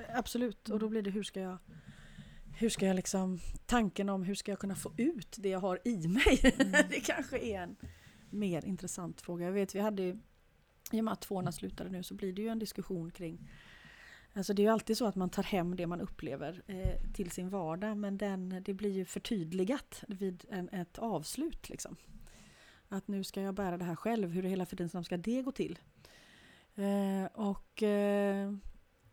[0.09, 1.57] Absolut, och då blir det hur ska jag
[2.59, 5.79] hur ska jag liksom, tanken om hur ska jag kunna få ut det jag har
[5.83, 6.39] i mig?
[6.59, 6.71] Mm.
[6.89, 7.75] det kanske är en
[8.29, 9.45] mer intressant fråga.
[9.45, 10.17] Jag vet, vi hade ju,
[10.91, 13.49] i och med att tvåorna slutade nu så blir det ju en diskussion kring
[14.33, 17.31] Alltså det är ju alltid så att man tar hem det man upplever eh, till
[17.31, 21.69] sin vardag men den, det blir ju förtydligat vid en, ett avslut.
[21.69, 21.95] Liksom.
[22.87, 25.51] Att nu ska jag bära det här själv, hur i hela friden ska det gå
[25.51, 25.79] till?
[26.75, 28.53] Eh, och eh,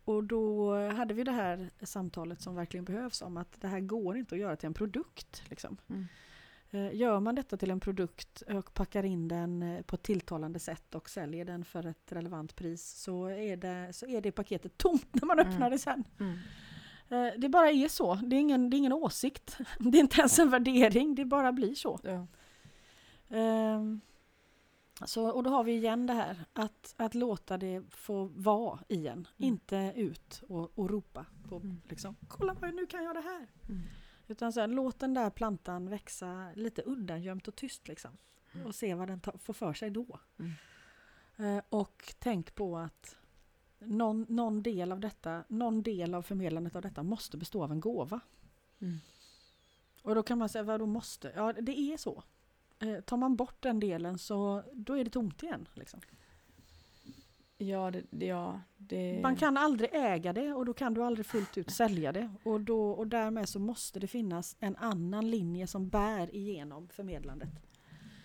[0.05, 4.17] och då hade vi det här samtalet som verkligen behövs om att det här går
[4.17, 5.43] inte att göra till en produkt.
[5.49, 5.77] Liksom.
[5.89, 6.05] Mm.
[6.71, 10.59] Eh, Gör man detta till en produkt och packar in den eh, på ett tilltalande
[10.59, 14.77] sätt och säljer den för ett relevant pris så är det, så är det paketet
[14.77, 15.51] tomt när man Mm.
[15.53, 16.03] öppnar det sen.
[16.19, 16.37] Mm.
[17.09, 18.15] Eh, Det bara är så.
[18.15, 19.57] Det är, ingen, det är ingen åsikt.
[19.79, 21.15] Det är inte ens en värdering.
[21.15, 21.99] Det bara blir så.
[22.03, 22.27] Ja.
[23.29, 24.01] Ehm,
[25.05, 29.07] Så, och då har vi igen det här att, att låta det få vara i
[29.07, 29.27] en.
[29.37, 31.81] Inte ut och, och ropa på Mm.
[31.89, 33.47] liksom, kolla vad nu kan jag det här.
[33.69, 33.81] Mm.
[34.27, 38.11] Utan så här, låt den där plantan växa lite undangömt och tyst liksom.
[38.53, 38.67] Mm.
[38.67, 40.19] Och se vad den tar, får för sig då.
[40.39, 40.51] Mm.
[41.57, 43.17] Eh, och tänk på att
[43.79, 47.79] någon, någon del av detta, någon del av förmedlandet av detta måste bestå av en
[47.79, 48.19] gåva.
[48.79, 48.97] Mm.
[50.01, 51.31] Och då kan man säga, vad då måste?
[51.35, 52.23] Ja, det är så.
[52.79, 55.67] Eh, tar man bort den delen så då är det tomt igen.
[55.73, 55.99] Liksom.
[57.57, 59.19] Ja, det, ja, det...
[59.21, 62.33] Man kan aldrig äga det och då kan du aldrig fullt ut sälja det.
[62.43, 67.49] Och, då, och därmed så måste det finnas en annan linje som bär igenom förmedlandet.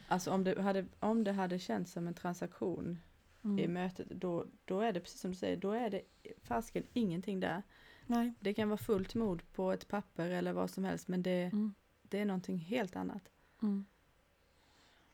[0.08, 2.98] Alltså om det hade, om det hade känts som en transaktion
[3.42, 3.72] i Mm.
[3.72, 6.02] mötet, då, då är det precis som du säger, då är det
[6.42, 7.62] fasken ingenting där.
[8.06, 8.32] Nej.
[8.40, 11.74] Det kan vara fullt mod på ett papper eller vad som helst, men det, Mm.
[12.02, 13.22] det är någonting helt annat.
[13.62, 13.84] Mm.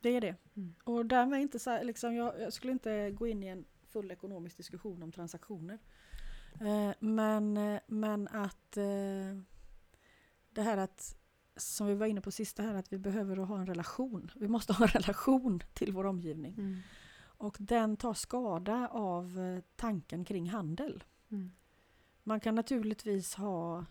[0.07, 0.35] Det är det.
[0.57, 0.75] Mm.
[0.85, 4.11] Och därmed inte så här, liksom, jag, jag skulle inte gå in i en full
[4.11, 5.79] ekonomisk diskussion om transaktioner.
[6.61, 9.41] Eh, men, eh, men att eh,
[10.51, 11.17] det här att,
[11.57, 14.31] som vi var inne på sista här, att vi behöver ha en relation.
[14.37, 16.55] Vi måste ha en relation till vår omgivning.
[16.59, 16.79] Mm.
[17.19, 21.05] Och den tar skada av eh, tanken kring handel.
[21.31, 21.53] Mm.
[22.23, 23.85] Man kan naturligtvis ha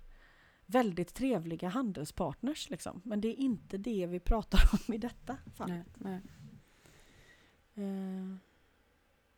[0.66, 5.70] väldigt trevliga handelspartners, liksom, men det är inte det vi pratar om i detta fall.
[5.70, 6.22] Nej, nej.
[7.76, 8.36] Eh,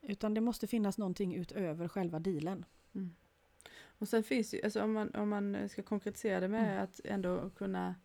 [0.01, 2.65] utan det måste finnas någonting utöver själva dealen.
[2.95, 3.15] Mm.
[3.99, 6.83] Och sen finns ju, alltså om man, om man ska konkretisera det med Mm.
[6.83, 7.95] att ändå kunna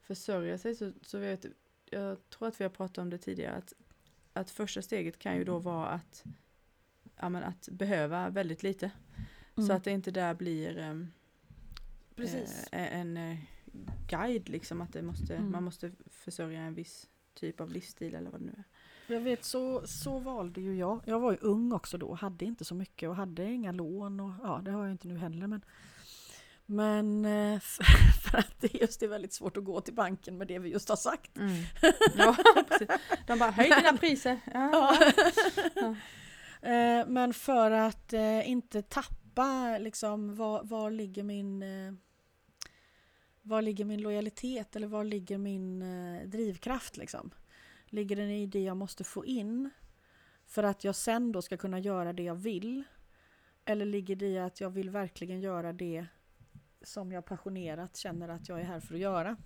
[0.00, 1.46] försörja sig så, så vet
[1.90, 3.72] jag tror att vi har pratat om det tidigare att,
[4.32, 6.24] att första steget kan ju då vara att,
[7.16, 8.90] ja, men att behöva väldigt lite.
[9.66, 11.12] Så att det inte där blir ehm,
[12.20, 12.68] Precis.
[12.72, 13.36] eh, en eh,
[14.08, 15.52] guide liksom att det måste, Mm.
[15.52, 18.64] man måste försörja en viss typ av livsstil eller vad det nu är.
[19.14, 21.00] Jag vet, så, så valde ju jag.
[21.06, 24.20] Jag var ju ung också då, hade inte så mycket och hade inga lån.
[24.20, 25.46] Och, ja, det har jag inte nu heller.
[25.46, 25.60] Men,
[26.66, 27.84] men eh, för,
[28.30, 30.88] för att det just är väldigt svårt att gå till banken med det vi just
[30.88, 31.30] har sagt.
[32.16, 32.36] Ja,
[32.68, 32.88] precis.
[33.26, 34.40] De bara, höj dina priser.
[34.54, 34.96] Ja.
[35.74, 35.94] Ja.
[36.68, 41.92] Eh, Men för att eh, inte tappa liksom var, var ligger min eh,
[43.50, 47.30] var ligger min lojalitet eller var ligger min eh, drivkraft liksom?
[47.86, 49.70] Ligger den i det jag måste få in
[50.46, 52.82] för att jag sen då ska kunna göra det jag vill?
[53.64, 56.06] Eller ligger det i att jag vill verkligen göra det
[56.82, 59.36] som jag passionerat känner att jag är här för att göra?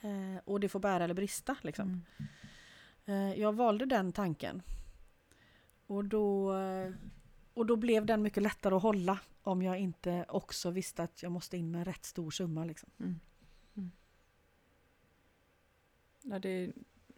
[0.00, 2.06] Eh, och det får bära eller brista liksom.
[3.06, 3.30] Mm.
[3.32, 4.62] Eh, Jag valde den tanken.
[5.86, 6.92] Och då, eh,
[7.54, 11.32] och då blev den mycket lättare att hålla om jag inte också visste att jag
[11.32, 12.64] måste in med en rätt stor summa.
[12.64, 12.90] Liksom.
[12.98, 13.20] Mm.
[13.76, 13.90] Mm.
[16.22, 16.72] Ja, det,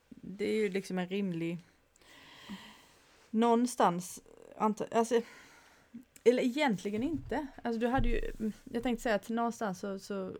[0.08, 1.58] det är ju liksom en rimlig...
[3.30, 4.22] Någonstans,
[4.56, 5.22] anta, alltså,
[6.24, 7.46] eller egentligen inte.
[7.64, 10.36] Alltså du hade ju, jag tänkte säga att någonstans så, så,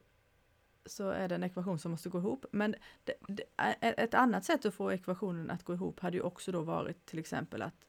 [0.87, 2.47] så är det en ekvation som måste gå ihop.
[2.53, 2.75] Men
[3.05, 3.45] det, det,
[3.81, 7.19] ett annat sätt att få ekvationen att gå ihop hade ju också då varit till
[7.19, 7.87] exempel att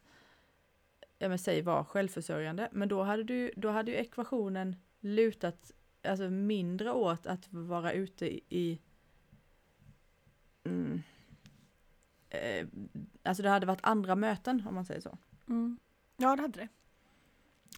[1.23, 2.69] ja men säg vara självförsörjande.
[2.71, 5.71] Men då hade, du, då hade ju ekvationen lutat
[6.03, 8.79] alltså mindre åt att vara ute i,
[10.63, 11.01] mm,
[12.29, 12.67] eh,
[13.23, 15.17] alltså det hade varit andra möten om man säger så.
[16.17, 16.67] Ja, det hade det.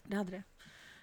[0.04, 0.42] Det hade det.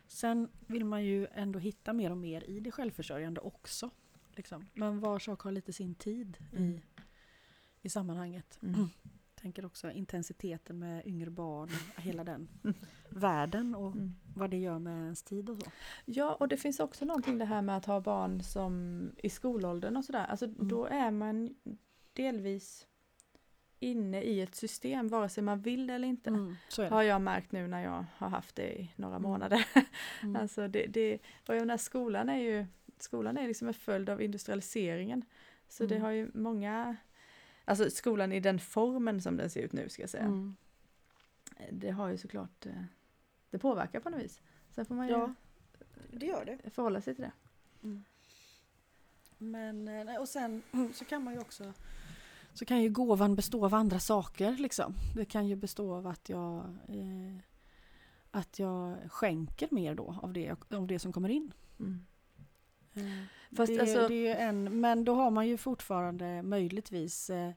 [0.07, 3.89] Sen vill man ju ändå hitta mer och mer i det självförsörjande också.
[4.35, 4.69] Liksom.
[4.73, 6.71] Men var sak har lite sin tid Mm.
[6.71, 6.81] i,
[7.81, 8.59] i sammanhanget.
[9.43, 9.53] Mm.
[9.53, 12.47] Tänker också intensiteten med yngre barn, hela den
[13.09, 14.15] världen och Mm.
[14.35, 15.71] vad det gör med ens tid och så.
[16.05, 19.97] Ja, och det finns också någonting det här med att ha barn som i skolåldern
[19.97, 20.25] och sådär.
[20.29, 21.55] Alltså då är man
[22.13, 22.87] delvis
[23.79, 26.29] inne i ett system, vare sig man vill det eller inte.
[26.29, 26.87] Mm, det.
[26.89, 29.29] Har jag märkt nu när jag har haft det i några Mm.
[29.31, 29.65] månader.
[30.23, 30.35] Mm.
[30.35, 32.65] Alltså det, det, och jag menar, skolan är ju
[32.99, 35.25] skolan är liksom en följd av industrialiseringen.
[35.67, 36.03] Så det Mm.
[36.05, 36.95] har ju många,
[37.65, 40.23] alltså skolan i den formen som den ser ut nu ska jag säga.
[40.23, 40.55] Mm.
[41.71, 42.83] Det har ju såklart, eh,
[43.49, 44.41] det påverkar på något vis.
[44.71, 45.33] Sen får man ju Ja.
[46.11, 46.69] Det gör det.
[46.69, 47.31] förhålla sig till det.
[49.37, 51.73] Men, eh, och sen så kan man ju också
[52.53, 54.93] så kan ju gåvan bestå av andra saker liksom.
[55.15, 57.37] Det kan ju bestå av att jag eh,
[58.31, 61.53] att jag skänker mer då av det, av det som kommer in.
[61.79, 62.05] Mm.
[62.93, 63.23] Eh,
[63.55, 67.51] Fast det, alltså- det är en, men då har man ju fortfarande möjligtvis eh,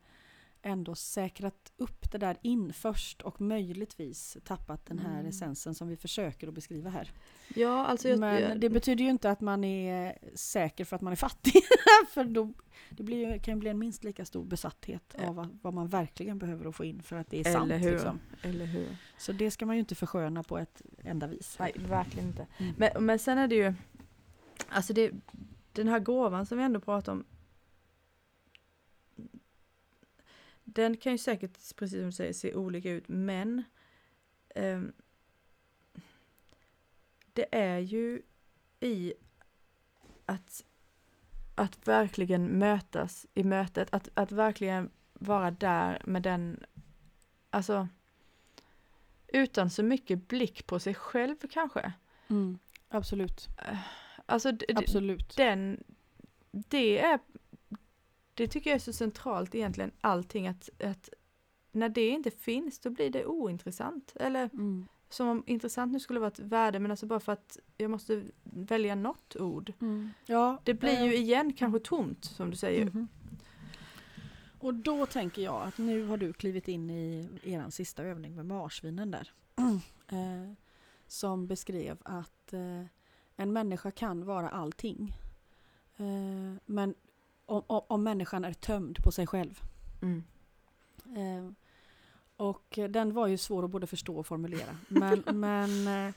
[0.63, 5.27] ändå säkrat upp det där in först och möjligtvis tappat den här Mm.
[5.27, 7.11] essensen som vi försöker att beskriva här.
[7.55, 11.03] Ja, alltså jag, men jag, det betyder ju inte att man är säker för att
[11.03, 11.53] man är fattig.
[12.11, 12.53] för då,
[12.91, 15.29] det blir, kan ju bli en minst lika stor besatthet Ja.
[15.29, 17.71] av vad, vad man verkligen behöver att få in för att det är sant.
[17.73, 17.93] eller hur?
[17.93, 18.21] Liksom.
[18.43, 18.97] Eller hur?
[19.19, 21.57] Så det ska man ju inte försköna på ett enda vis.
[21.61, 22.47] Nej, verkligen inte.
[22.59, 22.75] Mm.
[22.79, 23.75] Men, men sen är det ju,
[24.69, 25.11] alltså det,
[25.77, 27.24] den här gåvan som vi ändå pratar om.
[30.64, 33.62] Den kan ju säkert, precis som du säger, se olika ut, men
[34.55, 34.93] ehm,
[37.33, 38.22] det är ju
[38.81, 39.14] i
[40.27, 40.64] att,
[41.55, 46.64] att verkligen mötas i mötet, att, att verkligen vara där med den,
[47.51, 47.89] alltså
[49.29, 51.93] utan så mycket blick på sig själv kanske.
[52.29, 52.59] Mm.
[52.89, 53.49] Absolut.
[54.27, 55.37] Alltså Absolut.
[55.37, 55.85] den,
[56.51, 57.18] det är,
[58.35, 61.09] det tycker jag är så centralt egentligen allting att, att
[61.72, 64.12] när det inte finns då blir det ointressant.
[64.20, 64.87] Eller Mm.
[65.09, 68.22] som om intressant nu skulle vara ett värde men alltså bara för att jag måste
[68.45, 69.72] välja något ord.
[69.81, 70.11] Mm.
[70.27, 72.85] Ja, Det blir eh, ju igen kanske tomt som du säger.
[72.85, 73.09] Mhm.
[74.59, 78.47] Och då tänker jag att nu har du klivit in i er sista övning med
[78.47, 79.33] marsvinen där.
[80.09, 80.53] eh,
[81.07, 82.85] som beskrev att eh,
[83.37, 85.16] en människa kan vara allting.
[85.97, 86.95] Eh, men
[87.47, 89.61] om, om, om människan är tömd på sig själv.
[90.03, 90.24] Mm.
[91.16, 91.53] Eh,
[92.37, 94.78] och den var ju svår att både förstå och formulera.
[94.89, 96.14] Men, men, eh,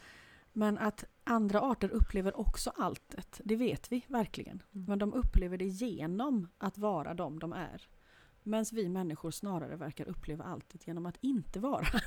[0.53, 4.63] men att andra arter upplever också alltet, det vet vi verkligen.
[4.73, 4.85] Mm.
[4.85, 7.87] Men de upplever det genom att vara de de är.
[8.43, 11.85] Medan vi människor snarare verkar uppleva alltet genom att inte vara.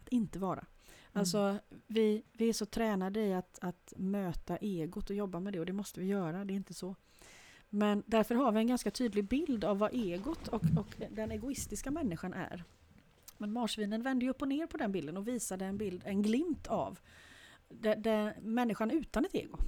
[0.00, 0.64] att inte vara.
[1.12, 5.60] Alltså, vi, vi är så tränade i att, att möta egot och jobba med det
[5.60, 6.96] och det måste vi göra, det är inte så.
[7.68, 11.90] Men därför har vi en ganska tydlig bild av vad egot och, och den egoistiska
[11.90, 12.64] människan är.
[13.38, 16.66] Men marsvinen vände upp och ner på den bilden och visade en bild, en glimt
[16.66, 16.98] av
[17.68, 19.58] de, de, människan utan ett ego.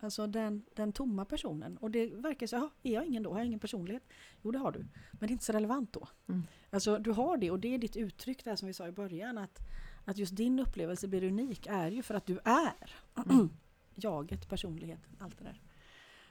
[0.00, 1.76] Alltså den, den tomma personen.
[1.76, 3.30] Och det verkar så, "Jaha, är jag ingen då?
[3.30, 4.02] Har jag ingen personlighet?
[4.42, 4.78] Jo det har du.
[5.12, 6.08] Men det är inte så relevant då.
[6.28, 6.42] Mm.
[6.70, 9.38] Alltså du har det och det är ditt uttryck där som vi sa i början.
[9.38, 9.58] Att,
[10.06, 12.94] att just din upplevelse blir unik är ju för att du är.
[13.30, 13.50] Mm.
[13.94, 15.60] Jaget, personligheten, allt det där.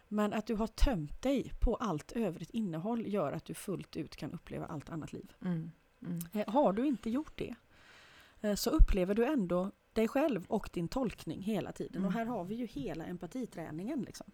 [0.08, 4.16] Men att du har tömt dig på allt övrigt innehåll gör att du fullt ut
[4.16, 5.34] kan uppleva allt annat liv.
[5.42, 5.72] Mm.
[6.02, 6.20] Mm.
[6.34, 7.56] Eh, Har du inte gjort det
[8.42, 11.96] eh, så upplever du ändå dig själv och din tolkning hela tiden.
[11.96, 12.08] Mm.
[12.08, 14.02] Och här har vi ju hela empatiträningen.
[14.02, 14.32] Liksom.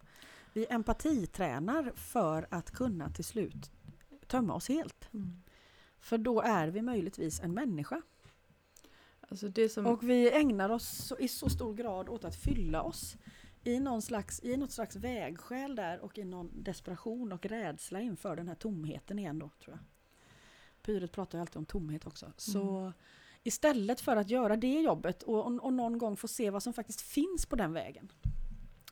[0.52, 3.70] Vi empatitränar för att kunna till slut
[4.26, 5.08] tömma oss helt.
[5.14, 5.42] Mm.
[6.00, 8.02] För då är vi möjligtvis en människa.
[9.32, 13.16] Alltså som, Och vi ägnar oss så, i så stor grad åt att fylla oss
[13.64, 18.36] i, någon slags, i något slags vägskäl där och i någon desperation och rädsla inför
[18.36, 19.84] den här tomheten igen då tror jag.
[20.82, 22.32] Pyret pratar ju alltid om tomhet också.
[22.36, 22.92] Så
[23.42, 26.72] istället för att göra det jobbet och, och, och någon gång få se vad som
[26.72, 28.12] faktiskt finns på den vägen.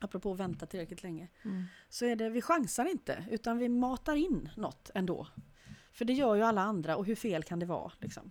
[0.01, 1.28] Apropå att vänta tillräckligt länge.
[1.43, 1.64] mm.
[1.88, 5.26] Så är det, vi chansar inte utan vi matar in något ändå.
[5.93, 7.93] För det gör ju alla andra och hur fel kan det vara?
[7.99, 8.30] Liksom?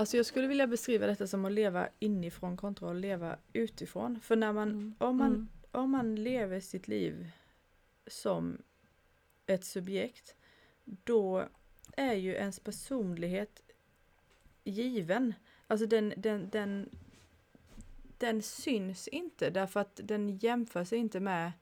[0.00, 4.20] Alltså jag skulle vilja beskriva detta som att leva inifrån kontra att leva utifrån.
[4.20, 4.94] För när man, Mm.
[4.98, 5.48] om, man Mm.
[5.70, 7.30] om man lever sitt liv
[8.06, 8.58] som
[9.46, 10.36] ett subjekt,
[10.84, 11.48] då
[11.96, 13.62] är ju ens personlighet
[14.64, 15.34] given.
[15.66, 16.88] Alltså den, den, den,
[18.18, 21.52] den syns inte därför att den jämför sig inte med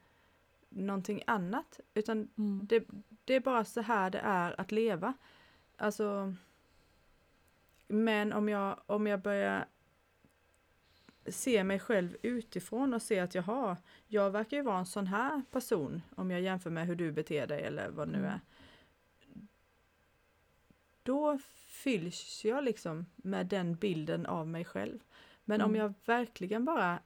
[0.68, 1.80] någonting annat.
[1.95, 2.66] Utan Mm.
[2.68, 2.84] det,
[3.24, 5.14] det är bara så här det är att leva.
[5.76, 6.34] Alltså,
[7.89, 9.66] men om jag, om jag börjar
[11.26, 13.76] se mig själv utifrån och se att jaha,
[14.07, 17.47] jag verkar ju vara en sån här person om jag jämför med hur du beter
[17.47, 18.30] dig eller vad det nu Mm.
[18.30, 18.41] är.
[21.03, 24.99] Då fylls jag liksom med den bilden av mig själv.
[25.45, 25.80] Men om Mm.
[25.80, 26.99] jag verkligen bara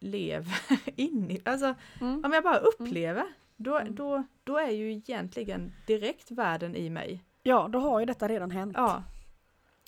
[0.00, 0.54] lever
[1.00, 2.24] in i, alltså Mm.
[2.24, 3.26] om jag bara upplever,
[3.56, 3.94] då, Mm.
[3.94, 7.24] då, då är ju egentligen direkt världen i mig.
[7.46, 8.72] Ja, då har ju detta redan hänt.
[8.76, 9.02] Ja,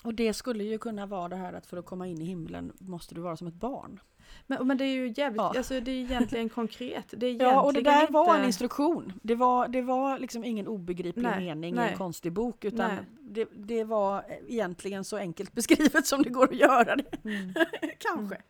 [0.04, 2.72] Och det skulle ju kunna vara det här att för att komma in i himlen
[2.78, 4.00] måste du vara som ett barn.
[4.46, 5.52] men, men det är ju jävligt, Ja.
[5.56, 7.14] alltså det är egentligen konkret.
[7.16, 9.12] Det är Ja, och det egentligen där var en inte- instruktion.
[9.22, 11.90] Det var, det var liksom ingen obegriplig Nej, mening i nej.
[11.92, 12.90] en konstig bok utan
[13.20, 17.24] det, det var egentligen så enkelt beskrivet som det går att göra det.
[17.24, 17.54] Mm.
[17.98, 18.42] Kanske.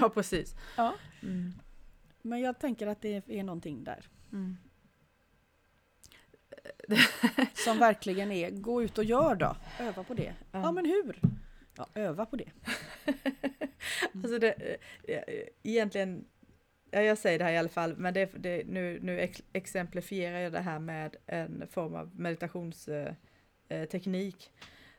[0.00, 0.54] ja, precis.
[0.76, 0.92] Ja.
[1.22, 1.52] Mm.
[2.22, 4.08] Men jag tänker att det är någonting där.
[4.32, 4.56] Mm.
[7.54, 9.56] Som verkligen är, gå ut och gör då.
[9.80, 10.34] Öva på det.
[10.52, 10.72] Ja, Ja.
[10.72, 11.20] men hur?
[11.76, 12.48] Ja, öva på det.
[14.14, 14.76] Alltså det, eh,
[15.16, 15.22] eh,
[15.62, 16.24] egentligen,
[16.90, 20.38] ja, jag säger det här i alla fall, men det, det, nu, nu ex, exemplifierar
[20.38, 24.52] jag det här med en form av meditationsteknik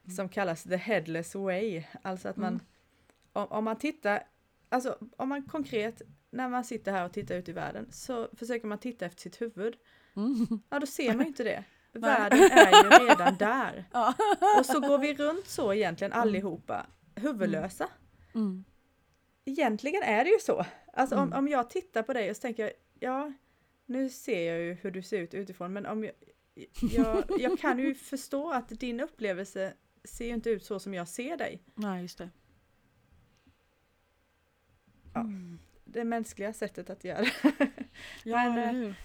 [0.04, 0.16] Mm.
[0.16, 1.84] som kallas the headless way.
[2.02, 2.66] Alltså att man, Mm.
[3.34, 4.24] om, om man tittar,
[4.70, 8.68] alltså om man konkret, när man sitter här och tittar ut i världen, så försöker
[8.68, 9.76] man titta efter sitt huvud.
[10.18, 10.60] Mm.
[10.70, 11.64] Ja, då ser man ju inte det.
[11.94, 13.86] Världen är ju redan där.
[13.94, 14.14] Ja.
[14.60, 17.90] Och så går vi runt så egentligen allihopa, huvudlösa.
[18.36, 18.64] Mm.
[19.46, 20.66] Egentligen är det ju så.
[20.94, 21.40] Alltså om, Mm.
[21.40, 23.34] om jag tittar på dig och så tänker jag, ja,
[23.86, 26.14] nu ser jag ju hur du ser ut utifrån, men om jag,
[26.92, 31.08] jag, jag kan ju förstå att din upplevelse ser ju inte ut så som jag
[31.08, 31.62] ser dig.
[31.76, 32.30] Nej, just det.
[35.14, 35.20] Ja.
[35.22, 35.60] Mm.
[35.86, 37.26] Det mänskliga sättet att göra.
[38.24, 38.96] Ja, Men?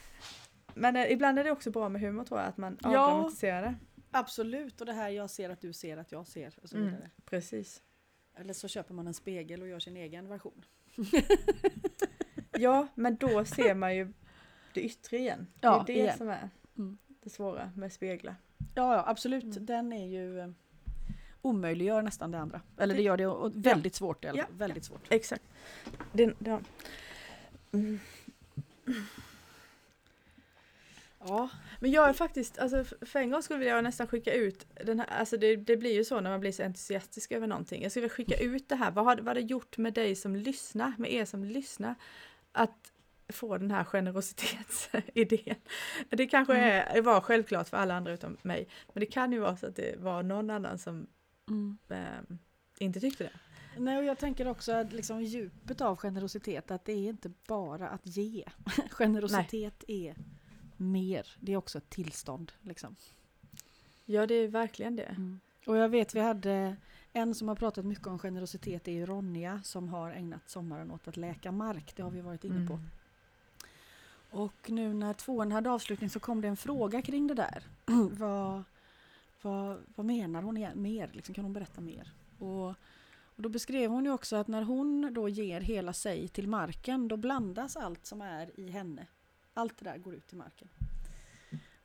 [0.75, 2.89] Men eh, ibland är det också bra med humor tror jag, att man Ja.
[3.07, 3.75] avdramatiserar det.
[4.11, 6.95] Absolut, och det här jag ser att du ser att jag ser och så Mm.
[7.25, 7.83] Precis.
[8.35, 10.65] Eller så köper man en spegel och gör sin egen version.
[12.59, 14.13] Ja, men då ser man ju
[14.75, 15.47] det yttre igen.
[15.61, 16.17] Ja, det är det igen.
[16.19, 16.99] som är Mm.
[17.23, 18.37] det svåra med speglar.
[18.75, 19.45] Ja, ja absolut.
[19.45, 19.67] Mm.
[19.67, 20.49] Den är ju eh,
[21.43, 22.61] omöjliggör nästan det andra.
[22.79, 24.45] Eller det gör det väldigt svårt alla Ja.
[24.51, 25.07] Väldigt svårt.
[25.13, 25.43] Exakt.
[26.13, 26.61] Det, det,
[27.73, 28.01] mm.
[31.27, 31.49] Ja.
[31.81, 35.07] Men jag är faktiskt, alltså för en gång skulle jag nästan skicka ut den här,
[35.07, 37.83] alltså det, det blir ju så när man blir så entusiastisk över någonting.
[37.83, 40.15] Jag skulle vilja skicka ut det här, vad har, vad har det gjort med dig
[40.17, 41.95] som lyssnar, med er som lyssnar,
[42.53, 42.93] att
[43.29, 45.57] få den här generositetsidén.
[46.09, 49.57] Det kanske är, var självklart för alla andra utom mig, men det kan ju vara
[49.57, 51.07] så att det var någon annan som
[51.49, 51.79] Mm.
[51.89, 52.37] eh,
[52.79, 53.31] inte tyckte det.
[53.79, 57.89] Nej, och jag tänker också att liksom djupet av generositet, att det är inte bara
[57.89, 58.45] att ge.
[58.91, 60.15] Generositet är
[60.83, 61.27] mer.
[61.41, 62.53] Det är också ett tillstånd.
[62.63, 62.97] Liksom.
[64.05, 65.17] Ja, det är verkligen det.
[65.67, 66.77] Och jag vet vi hade
[67.13, 70.91] en som har pratat mycket om generositet, det är ju Ronja som har ägnat sommaren
[70.91, 71.93] åt att läka mark.
[71.97, 72.73] Det har vi varit inne på.
[72.73, 72.87] Mm.
[74.31, 77.63] Och nu när tvåan hade avslutning så kom det en fråga kring det där.
[78.11, 78.65] vad,
[79.43, 81.11] vad, vad menar hon mer?
[81.13, 82.13] Liksom, kan hon berätta mer?
[82.39, 82.69] Och,
[83.37, 87.09] och då beskrev hon ju också att när hon då ger hela sig till marken
[87.09, 89.07] då blandas allt som är i henne.
[89.55, 90.69] Allt det där går ut i marken.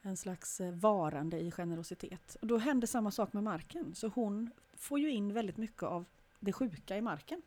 [0.02, 2.38] En slags eh, varande i generositet.
[2.42, 3.96] Och då händer samma sak med marken.
[3.96, 6.06] Så hon får ju in väldigt mycket av
[6.40, 7.42] det sjuka i marken.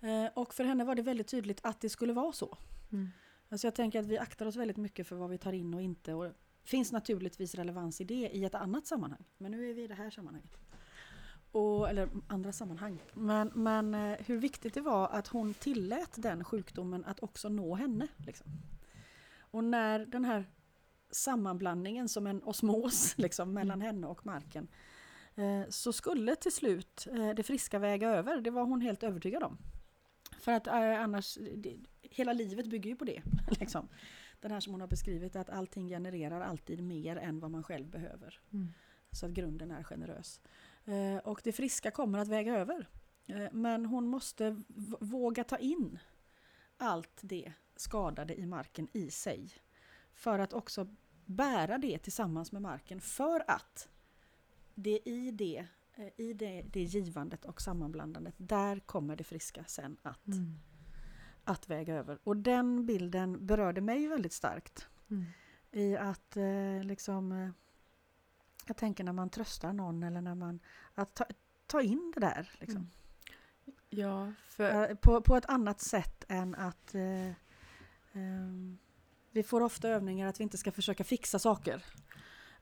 [0.00, 2.58] Eh, och för henne var det väldigt tydligt att det skulle vara så.
[2.92, 3.08] Mm.
[3.48, 5.82] Alltså jag tänker att vi aktar oss väldigt mycket för vad vi tar in och
[5.82, 6.14] inte.
[6.14, 9.24] Och det finns naturligtvis relevans i det i ett annat sammanhang.
[9.38, 10.58] Men nu är vi i det här sammanhanget.
[11.56, 13.02] Och, eller andra sammanhang.
[13.14, 17.74] Men, men eh, hur viktigt det var att hon tillät den sjukdomen att också nå
[17.74, 18.08] henne.
[18.16, 18.46] Liksom.
[19.38, 20.44] Och när den här
[21.10, 24.68] sammanblandningen som en osmos liksom, mellan henne och marken
[25.34, 28.40] eh, så skulle till slut eh, det friska väga över.
[28.40, 29.58] Det var hon helt övertygad om.
[30.40, 31.38] För att annars,
[32.02, 33.22] hela livet bygger ju på det.
[33.60, 33.88] Liksom.
[34.40, 37.86] Den här som hon har beskrivit, att allting genererar alltid mer än vad man själv
[37.86, 38.40] behöver.
[38.52, 38.72] Mm.
[39.10, 40.40] Så att grunden är generös.
[40.86, 42.88] Eh, och det friska kommer att väga över.
[43.28, 44.62] Eh, men hon måste
[45.00, 45.98] våga ta in
[46.76, 49.50] allt det skadade i marken i sig.
[50.12, 53.00] För att också bära det tillsammans med marken.
[53.00, 53.88] För att
[54.74, 59.96] det i det, eh, i det, det givandet och sammanblandandet, där kommer det friska sen
[60.02, 60.58] att, Mm.
[61.44, 62.18] att väga över.
[62.24, 64.88] Och den bilden berörde mig väldigt starkt.
[65.10, 65.24] Mm.
[65.70, 66.36] I att
[66.82, 67.52] liksom...
[68.66, 70.60] Eh, jag tänker när man tröstar någon eller när man...
[70.94, 71.24] Att ta,
[71.66, 72.50] ta in det där.
[72.60, 72.76] Liksom.
[72.76, 72.90] Mm.
[73.90, 76.94] Ja, för Eh, på, på ett annat sätt än att...
[76.94, 77.30] Eh,
[78.12, 78.78] ehm,
[79.30, 81.84] vi får ofta övningar att vi inte ska försöka fixa saker.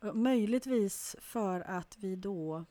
[0.03, 2.65] Eh, Möjligtvis för att vi då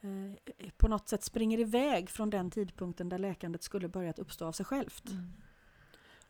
[0.00, 4.52] eh, på något sätt springer iväg från den tidpunkten där läkandet skulle börjat uppstå av
[4.52, 5.08] sig självt.
[5.10, 5.32] Mm.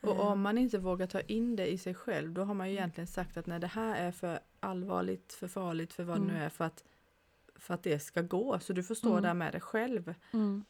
[0.00, 2.68] Och Eh, om man inte vågar ta in det i sig själv, då har man
[2.68, 2.82] ju Mm.
[2.82, 6.34] egentligen sagt att nej, det här är för allvarligt, för farligt, för vad det Mm.
[6.34, 6.84] nu är, för att,
[7.56, 8.58] för att det ska gå.
[8.58, 9.22] Så du får stå Mm.
[9.22, 10.14] där med det själv.
[10.32, 10.64] mm.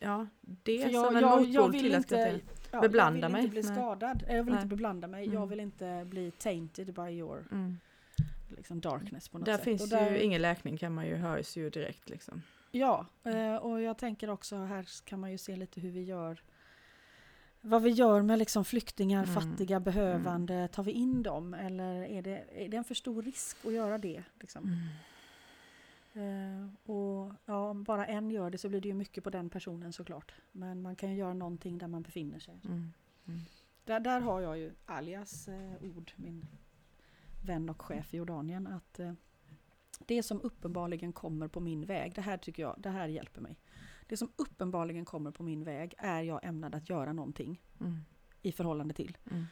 [0.00, 2.40] Ja, det För jag- som en jag- motpol jag vill till att inte-.
[2.70, 3.40] Ja, beblanda jag vill mig.
[3.42, 3.72] inte bli Nej.
[3.74, 4.24] skadad.
[4.28, 4.54] Jag vill Nej.
[4.54, 5.24] inte beblanda mig.
[5.24, 5.48] Jag Mm.
[5.48, 7.78] vill inte bli tainted by your Mm.
[8.56, 9.64] liksom, darkness på något Där sätt.
[9.64, 12.42] finns Och där- ju ingen läkning kan man ju hörs ju direkt liksom.
[12.70, 16.40] Ja, eh, och jag tänker också här kan man ju se lite hur vi gör
[17.66, 19.34] vad vi gör med liksom flyktingar, Mm.
[19.34, 20.68] fattiga, behövande.
[20.68, 23.98] Tar vi in dem eller är det, är det en för stor risk att göra
[23.98, 24.22] det?
[24.40, 24.64] Liksom?
[24.64, 24.88] Mm.
[26.12, 29.50] Eh, och ja, om bara en gör det så blir det ju mycket på den
[29.50, 30.32] personen såklart.
[30.52, 32.60] Men man kan ju göra någonting där man befinner sig.
[32.64, 32.90] Mm.
[33.84, 36.46] Där, där har jag ju alias eh, ord, min
[37.44, 39.12] vän och chef i Jordanien, att eh,
[40.06, 43.56] det som uppenbarligen kommer på min väg, det här tycker jag, det här hjälper mig.
[44.06, 47.98] Det som uppenbarligen kommer på min väg är jag ämnad att göra någonting Mm.
[48.42, 49.16] i förhållande till.
[49.30, 49.44] Mm.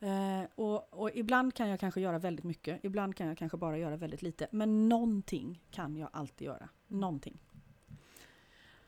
[0.00, 3.78] Eh, och, och ibland kan jag kanske göra väldigt mycket, ibland kan jag kanske bara
[3.78, 4.46] göra väldigt lite.
[4.52, 6.68] Men någonting kan jag alltid göra.
[6.88, 7.38] Någonting.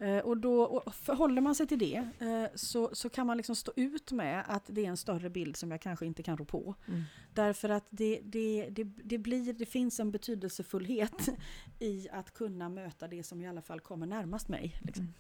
[0.03, 3.57] Eh, och då och förhåller man sig till det eh, så, så kan man liksom
[3.57, 6.45] stå ut med att det är en större bild som jag kanske inte kan rå
[6.45, 6.75] på.
[6.89, 7.03] Mm.
[7.35, 11.29] Därför att det, det, det, det, blir, det finns en betydelsefullhet
[11.79, 14.77] i att kunna möta det som i alla fall kommer närmast mig.
[14.81, 15.05] Liksom.
[15.05, 15.15] Mm.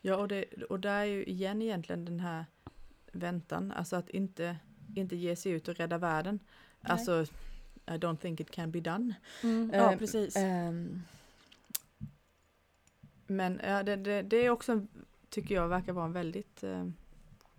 [0.00, 2.44] Ja, och, det, och där är ju igen egentligen den här
[3.12, 4.56] väntan, alltså att inte,
[4.96, 6.38] inte ge sig ut och rädda världen.
[6.80, 6.92] Nej.
[6.92, 7.26] Alltså,
[7.86, 9.14] I don't think it can be done.
[9.72, 10.36] ja, Eh, precis.
[10.36, 11.02] Ehm,
[13.26, 14.86] men ja, det, det, det är också,
[15.30, 16.88] tycker jag, verkar vara en väldigt eh,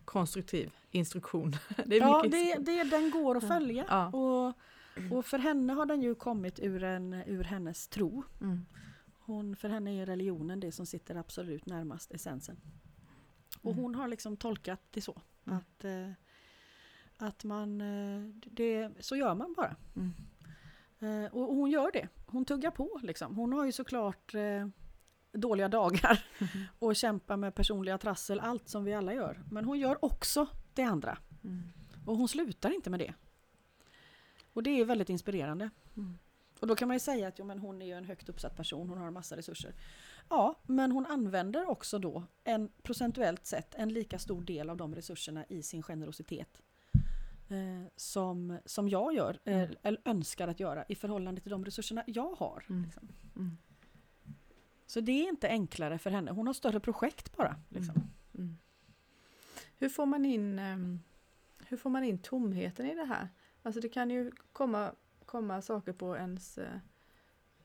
[0.05, 1.51] konstruktiv instruktion.
[1.86, 3.49] det är ja, det, det, den går att Ja.
[3.49, 3.86] följa.
[3.89, 4.07] Ja.
[4.07, 4.53] Och,
[5.18, 8.24] och för henne har den ju kommit ur, en, ur hennes tro.
[8.41, 8.66] Mm.
[9.20, 12.57] Hon, för henne är religionen det som sitter absolut närmast essensen.
[13.61, 13.84] Och Mm.
[13.84, 15.22] hon har liksom tolkat det så.
[15.45, 15.57] Mm.
[15.59, 16.09] Att, eh,
[17.18, 19.76] att man, eh, det, så gör man bara.
[19.95, 20.13] Mm.
[21.26, 22.07] Eh, och hon gör det.
[22.26, 23.36] Hon tuggar på liksom.
[23.36, 24.68] Hon har ju såklart eh,
[25.36, 26.25] dåliga dagar
[26.79, 29.43] och kämpar med personliga trassel, allt som vi alla gör.
[29.51, 31.17] Men hon gör också det andra.
[31.43, 31.63] Mm.
[32.05, 33.13] Och hon slutar inte med det.
[34.53, 35.69] Och det är väldigt inspirerande.
[35.97, 36.17] Mm.
[36.59, 38.55] Och då kan man ju säga att jo, men hon är ju en högt uppsatt
[38.57, 39.73] person, hon har en massa resurser.
[40.29, 44.95] Ja, men hon använder också då en procentuellt sett en lika stor del av de
[44.95, 46.61] resurserna i sin generositet.
[47.49, 49.75] Eh, som, som jag gör, eh, Mm.
[49.81, 52.63] eller önskar att göra i förhållande till de resurserna jag har.
[52.69, 52.83] Mm.
[52.83, 53.09] Liksom.
[54.86, 54.89] Mm.
[54.89, 57.55] Så det är inte enklare för henne, hon har större projekt bara.
[57.69, 57.95] Liksom.
[57.95, 58.09] Mm.
[58.38, 58.57] Mm.
[59.77, 60.99] Hur får man in ehm,
[61.67, 63.29] Hur får man in tomheten i det här?
[63.63, 64.91] Alltså det kan ju komma,
[65.25, 66.77] komma saker på ens eh,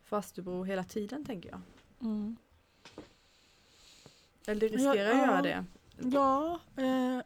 [0.05, 1.61] fastubro hela tiden tänker jag.
[2.01, 2.37] Mm.
[4.47, 5.43] Eller det riskerar att göra ja.
[5.43, 5.65] det.
[6.13, 7.23] Ja, eh,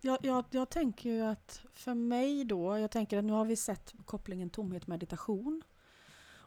[0.00, 3.56] jag, jag, jag tänker ju att för mig då, jag tänker att nu har vi
[3.56, 5.62] sett kopplingen tomhet-meditation.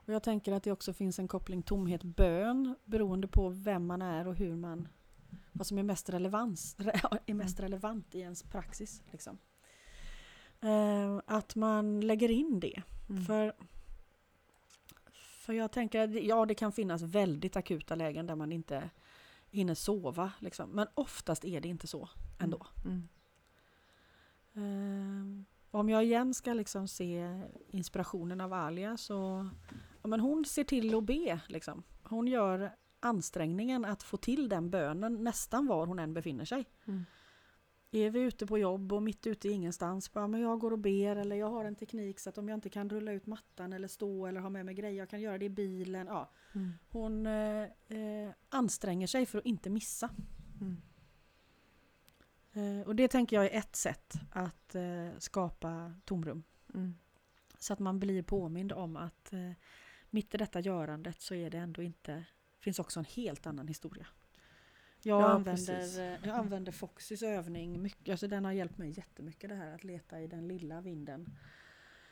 [0.07, 4.27] Och jag tänker att det också finns en koppling tomhet-bön beroende på vem man är
[4.27, 4.87] och hur man,
[5.51, 6.75] vad som är mest, relevans,
[7.25, 9.03] är mest relevant i ens praxis.
[9.11, 9.37] Liksom.
[10.61, 12.81] Eh, att man lägger in det.
[13.09, 13.25] Mm.
[13.25, 13.53] För,
[15.13, 18.89] för jag tänker att ja, det kan finnas väldigt akuta lägen där man inte
[19.49, 20.31] hinner sova.
[20.39, 20.69] Liksom.
[20.69, 22.67] Men oftast är det inte så ändå.
[22.85, 23.07] Mm.
[24.53, 27.41] Ehm, om jag igen ska liksom se
[27.71, 29.49] inspirationen av Alia så
[30.07, 31.39] ja, men hon ser till att be.
[31.47, 31.83] Liksom.
[32.03, 36.65] Hon gör ansträngningen att få till den bönen nästan var hon än befinner sig.
[36.85, 37.05] Mm.
[37.91, 40.79] Är vi ute på jobb och mitt ute i ingenstans, bara, men jag går och
[40.79, 43.73] ber eller jag har en teknik så att om jag inte kan rulla ut mattan
[43.73, 46.07] eller stå eller ha med mig grejer, jag kan göra det i bilen.
[46.07, 46.31] Ja.
[46.55, 46.71] Mm.
[46.89, 50.09] Hon eh, eh, anstränger sig för att inte missa.
[50.61, 50.81] Mm.
[52.53, 56.43] Eh, och det tänker jag är ett sätt att eh, skapa tomrum.
[56.73, 56.95] Mm.
[57.59, 59.51] Så att man blir påmind om att eh,
[60.09, 62.25] mitt i detta görandet så är det ändå inte,
[62.59, 64.07] finns också en helt annan historia.
[65.01, 69.55] Jag, Ja, använder, jag använder Foxys övning mycket, alltså den har hjälpt mig jättemycket det
[69.55, 71.37] här att leta i den lilla vinden.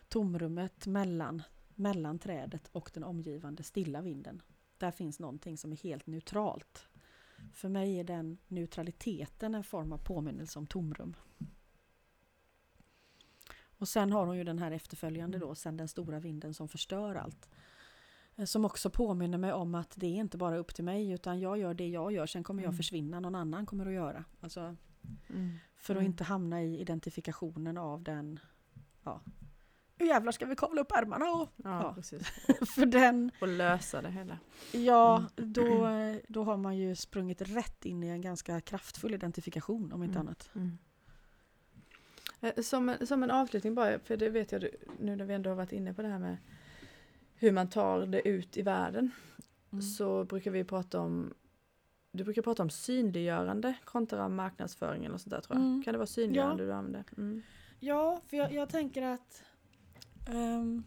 [0.07, 1.41] Tomrummet mellan,
[1.75, 4.41] mellan trädet och den omgivande stilla vinden.
[4.77, 6.87] Där finns någonting som är helt neutralt.
[7.53, 11.15] För mig är den neutraliteten en form av påminnelse om tomrum.
[13.77, 17.15] Och sen har hon ju den här efterföljande då, sen den stora vinden som förstör
[17.15, 17.49] allt.
[18.35, 21.39] Eh, Som också påminner mig om att det är inte bara upp till mig utan
[21.39, 22.77] jag gör det jag gör, sen kommer jag Mm.
[22.77, 24.23] försvinna, någon annan kommer att göra.
[24.41, 24.75] Alltså,
[25.29, 25.51] Mm.
[25.77, 26.11] för att Mm.
[26.11, 28.39] inte hamna i identifikationen av den,
[29.03, 29.21] ja,
[29.97, 31.25] hur jävlar ska vi kavla upp ärmarna?
[31.25, 31.93] Och, Ja, Ja.
[31.93, 32.21] precis.
[32.75, 34.39] för den, Och lösa det hela.
[34.71, 35.53] ja, Mm.
[35.53, 35.87] då,
[36.27, 40.27] då har man ju sprungit rätt in i en ganska kraftfull identifikation om inte Mm.
[40.27, 40.49] annat.
[40.55, 40.77] Mm.
[42.41, 44.65] Eh, Som en, som en avslutning bara, för det vet jag
[44.99, 46.37] nu när vi ändå har varit inne på det här med
[47.35, 49.11] hur man tar det ut i världen.
[49.71, 49.81] Mm.
[49.81, 51.33] Så brukar vi prata om
[52.11, 55.65] du brukar prata om synliggörande kontra marknadsföring eller sånt där tror jag.
[55.65, 55.83] Mm.
[55.83, 57.03] Kan det vara synliggörande du använder?
[57.17, 57.41] Mm.
[57.79, 59.43] Ja, för jag, jag tänker att
[60.29, 60.83] ehm,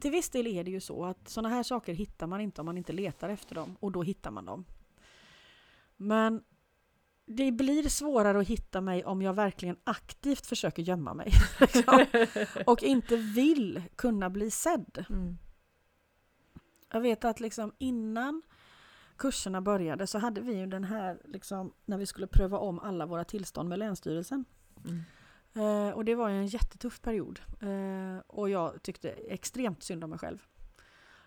[0.00, 2.64] till viss del är det ju så att sådana här saker hittar man inte om
[2.64, 4.64] man inte letar efter dem och då hittar man dem.
[5.96, 6.42] Men
[7.26, 12.04] det blir svårare att hitta mig om jag verkligen aktivt försöker gömma mig liksom,
[12.66, 15.04] och inte vill kunna bli sedd.
[15.10, 15.38] Mm.
[16.90, 18.42] Jag vet att liksom innan
[19.16, 23.06] kurserna började så hade vi ju den här, liksom, när vi skulle pröva om alla
[23.06, 24.44] våra tillstånd med Länsstyrelsen.
[24.84, 25.02] Mm.
[25.54, 27.40] Eh, och det var ju en jättetuff period.
[27.60, 30.46] Eh, och jag tyckte extremt synd om mig själv.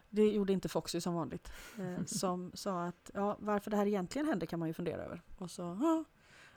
[0.10, 1.52] Det gjorde inte Foxy som vanligt.
[1.80, 5.22] Eh, som sa att ja, varför det här egentligen händer kan man ju fundera över.
[5.38, 6.04] Och så, ja,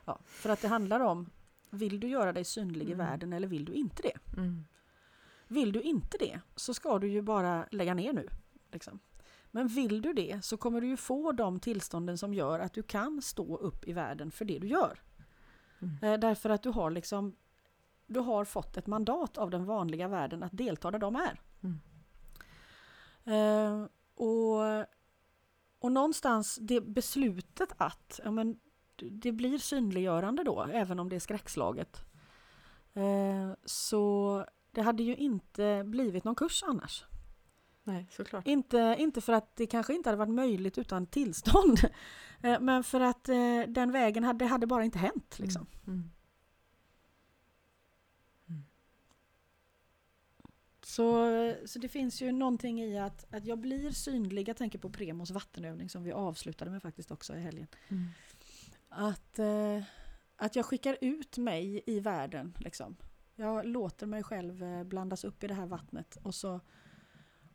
[0.05, 1.29] ja, för att det handlar om,
[1.69, 2.91] vill du göra dig synlig Mm.
[2.91, 4.37] i världen eller vill du inte det?
[4.37, 4.63] Mm.
[5.47, 8.29] Vill du inte det så ska du ju bara lägga ner nu.
[8.71, 8.99] Liksom.
[9.51, 12.83] Men vill du det så kommer du ju få de tillstånden som gör att du
[12.83, 15.01] kan stå upp i världen för det du gör.
[15.81, 15.97] Mm.
[16.01, 17.35] Eh, därför att du har liksom
[18.07, 21.41] du har fått ett mandat av den vanliga världen att delta där de är.
[21.63, 21.79] Mm.
[23.25, 24.85] Eh, och,
[25.79, 28.59] och någonstans det beslutet att ja, men,
[28.95, 32.01] det blir synliggörande då, även om det är skräckslaget.
[32.93, 37.05] Eh, så det hade ju inte blivit någon kurs annars.
[37.87, 38.47] Nej, såklart.
[38.47, 41.79] Inte, inte för att det kanske inte hade varit möjligt utan tillstånd.
[42.41, 45.39] Eh, Men för att eh, den vägen hade, det hade bara inte hänt.
[45.39, 45.67] Liksom.
[45.87, 46.09] Mm.
[50.83, 51.29] Så,
[51.65, 54.49] så det finns ju någonting i att, att jag blir synlig.
[54.49, 57.67] Jag tänker på Premos vattenövning som vi avslutade med faktiskt också i helgen.
[57.87, 58.07] Mm.
[58.89, 59.83] Att, eh,
[60.35, 62.53] att jag skickar ut mig i världen.
[62.59, 62.95] Liksom.
[63.35, 66.17] Jag låter mig själv blandas upp i det här vattnet.
[66.23, 66.59] Och, så,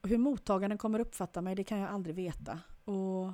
[0.03, 2.61] hur mottagaren kommer uppfatta mig, det kan jag aldrig veta.
[2.85, 3.33] Och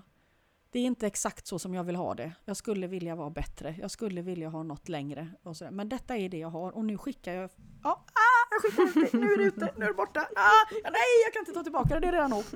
[0.71, 2.33] det är inte exakt så som jag vill ha det.
[2.45, 3.77] Jag skulle vilja vara bättre.
[3.81, 5.29] Jag skulle vilja ha något längre.
[5.43, 7.51] Och så, men detta är det jag har och nu skickar jag...
[7.83, 9.19] Ja, ah, jag skickar ut det.
[9.19, 10.21] Nu är det ute, nu är det borta.
[10.21, 12.55] Ah, nej, jag kan inte ta tillbaka det, det är redan åkt.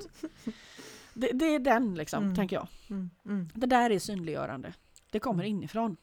[1.13, 2.35] Det, det är den liksom, Mm.
[2.35, 2.67] tänker jag.
[2.89, 3.09] Mm.
[3.25, 3.49] Mm.
[3.55, 4.73] Det där är synliggörande.
[5.11, 5.55] Det kommer Mm.
[5.57, 5.97] inifrån.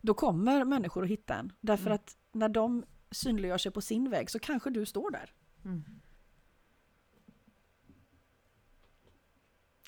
[0.00, 1.52] Då kommer människor att hitta en.
[1.60, 1.94] Därför Mm.
[1.94, 5.32] att när de synliggör sig på sin väg så kanske du står där.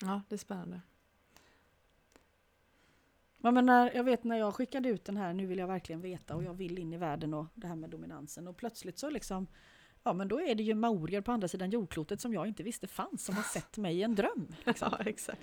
[0.01, 0.81] Ja, det är spännande.
[3.41, 6.01] Ja, men när, jag vet när jag skickade ut den här, nu vill jag verkligen
[6.01, 8.47] veta och jag vill in i världen och det här med dominansen.
[8.47, 9.47] Och plötsligt så liksom,
[10.03, 12.87] ja men då är det ju maorier på andra sidan jordklotet som jag inte visste
[12.87, 14.47] fanns, som har sett mig i en dröm.
[14.63, 14.89] Liksom.
[14.91, 15.41] Ja, exakt.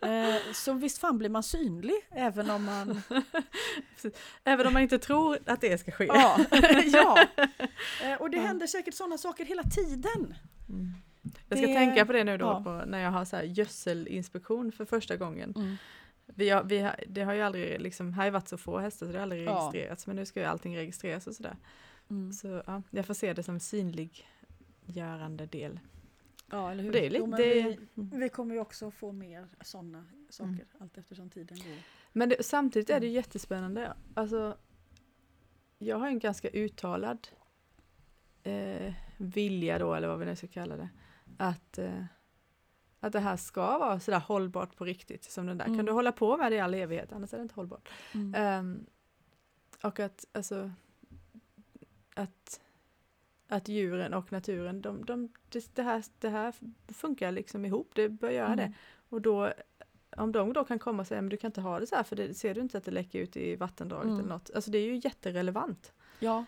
[0.00, 3.02] Eh, så visst fan blir man synlig, även om man...
[4.44, 6.04] Även om man inte tror att det ska ske.
[6.04, 6.38] Ja,
[6.84, 7.26] ja.
[8.02, 10.34] Eh, och det händer säkert sådana saker hela tiden.
[10.68, 10.92] Mm.
[11.48, 12.62] Jag ska Det- tänka på det nu då ja.
[12.64, 15.52] på, när jag har så här gödselinspektion för första gången.
[15.56, 15.76] Mm.
[16.26, 18.78] Vi har, vi har, det har ju aldrig, liksom, här har ju varit så få
[18.78, 19.52] hästar så det har aldrig Ja.
[19.52, 21.56] registrerats men nu ska ju allting registreras och sådär.
[22.10, 22.32] Mm.
[22.32, 25.80] Så ja, jag får se det som synliggörande del.
[26.50, 26.92] Ja, eller hur?
[26.92, 28.20] Det är lite, Jo, men det, vi, mm.
[28.20, 30.66] vi kommer ju också få mer sådana saker Mm.
[30.80, 31.76] allt eftersom tiden går.
[32.12, 33.14] Men det, samtidigt är det Mm.
[33.14, 33.94] jättespännande.
[34.14, 34.56] Alltså,
[35.78, 37.28] jag har en ganska uttalad
[38.42, 40.88] eh, vilja då, eller vad vi nu ska kalla det,
[41.38, 42.04] att, eh,
[43.00, 45.64] att det här ska vara sådär hållbart på riktigt som den där.
[45.64, 45.78] Mm.
[45.78, 47.88] Kan du hålla på med det i all evighet, annars är det inte hållbart.
[48.14, 48.34] Mm.
[48.34, 48.86] Ehm,
[49.82, 50.70] och att, alltså,
[52.14, 52.60] att,
[53.48, 56.54] att djuren och naturen, de, de, det, det, här, det här
[56.88, 58.62] funkar liksom ihop, det bör göra det.
[58.62, 58.74] Mm.
[59.08, 59.52] Och då,
[60.16, 62.02] om de då kan komma och säga, men du kan inte ha det så här
[62.02, 64.18] för det, ser du inte att det läcker ut i vattendraget Mm.
[64.18, 64.50] eller något.
[64.54, 65.92] Alltså det är ju jätterelevant.
[66.18, 66.44] Ja,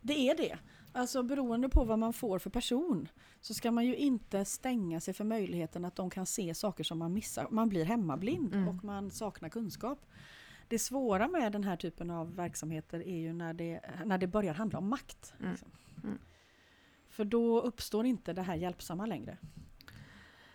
[0.00, 0.58] det är det.
[0.92, 3.08] Alltså beroende på vad man får för person
[3.40, 6.98] så ska man ju inte stänga sig för möjligheten att de kan se saker som
[6.98, 7.46] man missar.
[7.50, 8.68] Man blir hemmablind Mm.
[8.68, 10.06] och man saknar kunskap.
[10.68, 14.54] Det svåra med den här typen av verksamheter är ju när det, när det börjar
[14.54, 15.34] handla om makt.
[15.38, 15.50] Mm.
[15.50, 15.68] liksom.
[16.04, 16.18] Mm.
[17.08, 19.36] För då uppstår inte det här hjälpsamma längre.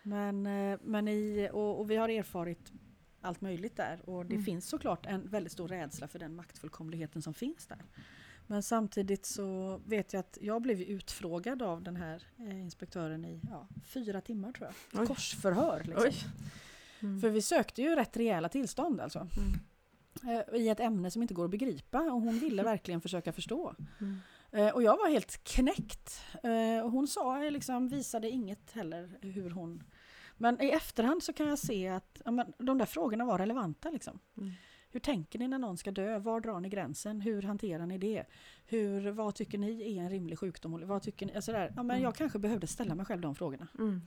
[0.04, 2.74] Men, eh, men i, och, och vi har erfarit
[3.22, 4.46] allt möjligt där och det Mm.
[4.46, 7.78] finns såklart en väldigt stor rädsla för den maktfullkomligheten som finns där.
[8.48, 13.42] Men samtidigt så vet jag att jag blev utfrågad av den här eh, inspektören i
[13.52, 15.02] ja, fyra timmar tror jag.
[15.02, 15.08] Oj.
[15.08, 15.84] Korsförhör.
[15.84, 16.04] Liksom.
[16.06, 16.16] Oj.
[17.02, 17.22] Mm.
[17.22, 19.20] För vi sökte ju rätt rejäla tillstånd alltså.
[19.38, 20.40] Mm.
[20.52, 23.76] Eh, I ett ämne som inte går att begripa och hon ville verkligen försöka förstå.
[24.02, 24.18] Mm.
[24.52, 26.22] Eh, Och jag var helt knäckt.
[26.44, 29.84] Eh, Och hon sa liksom, visade inget heller hur hon...
[30.38, 33.90] Men i efterhand så kan jag se att ja, men, de där frågorna var relevanta.
[33.90, 34.20] Liksom.
[34.96, 36.20] Hur tänker ni när någon ska dö?
[36.20, 37.22] Var drar ni gränsen?
[37.22, 38.24] Hur hanterar ni det?
[38.66, 40.88] Hur, vad tycker ni är en rimlig sjukdom?
[40.88, 41.36] Vad tycker ni?
[41.36, 42.04] Alltså där, ja, men Mm.
[42.04, 43.68] Jag kanske behövde ställa mig själv de frågorna.
[43.80, 44.02] Mm.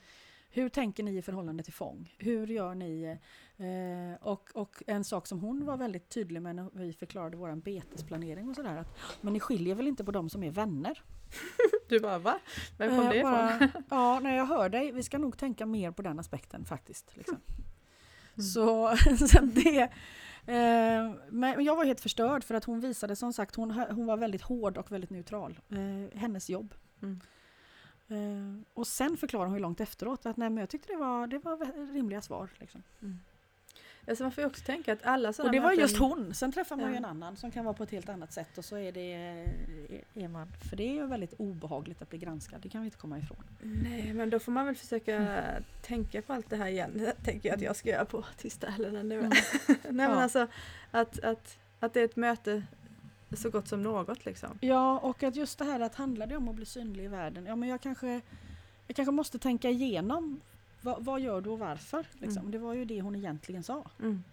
[0.50, 2.14] Hur tänker ni i förhållande till fång?
[2.18, 3.18] Hur gör ni?
[3.56, 7.56] Eh, och, och en sak som hon var väldigt tydlig med när vi förklarade vår
[7.56, 8.76] betesplanering och sådär.
[8.76, 11.02] Att, men ni skiljer väl inte på de som är vänner?
[11.88, 12.38] Du bara va?
[12.78, 13.82] Vem kom Eh, det ifrån?
[13.90, 17.16] Ja, när jag hör dig, vi ska nog tänka mer på den aspekten faktiskt.
[17.16, 17.36] Liksom.
[17.36, 18.46] Mm.
[18.46, 18.96] Så,
[19.28, 19.90] så det,
[21.28, 24.42] men jag var helt förstörd för att hon visade som sagt, hon, hon var väldigt
[24.42, 25.60] hård och väldigt neutral.
[25.68, 26.74] Eh, hennes jobb.
[27.02, 27.20] Mm.
[28.08, 31.26] Eh, och sen förklarade hon ju långt efteråt att nej, men jag tyckte det var,
[31.26, 32.50] det var rimliga svar.
[32.58, 32.82] Liksom.
[34.08, 36.34] Alltså man får ju också tänka att alla sådana Och det var möten- just hon.
[36.34, 38.64] Sen träffar man ju en annan som kan vara på ett helt annat sätt och
[38.64, 39.12] så är det
[40.14, 40.48] är man.
[40.70, 42.60] För det är ju väldigt obehagligt att bli granskad.
[42.60, 43.44] Det kan vi inte komma ifrån.
[43.62, 45.62] Nej men då får man väl försöka Mm.
[45.82, 46.90] tänka på allt det här igen.
[46.94, 49.18] Det tänker jag att jag ska göra på tisdag eller nu.
[49.18, 49.30] Mm.
[49.66, 50.22] Nej men Ja.
[50.22, 50.46] alltså
[50.90, 52.62] att, att, att det är ett möte
[53.36, 54.58] så gott som något liksom.
[54.60, 57.46] Ja, och att just det här att handlar det om att bli synlig i världen?
[57.46, 58.20] Ja, men jag kanske,
[58.86, 60.40] jag kanske måste tänka igenom
[60.80, 62.06] vad, vad gör du och varför?
[62.12, 62.38] Liksom.
[62.40, 62.50] Mm.
[62.50, 63.84] Det var ju det hon egentligen sa.
[64.00, 64.24] Mm.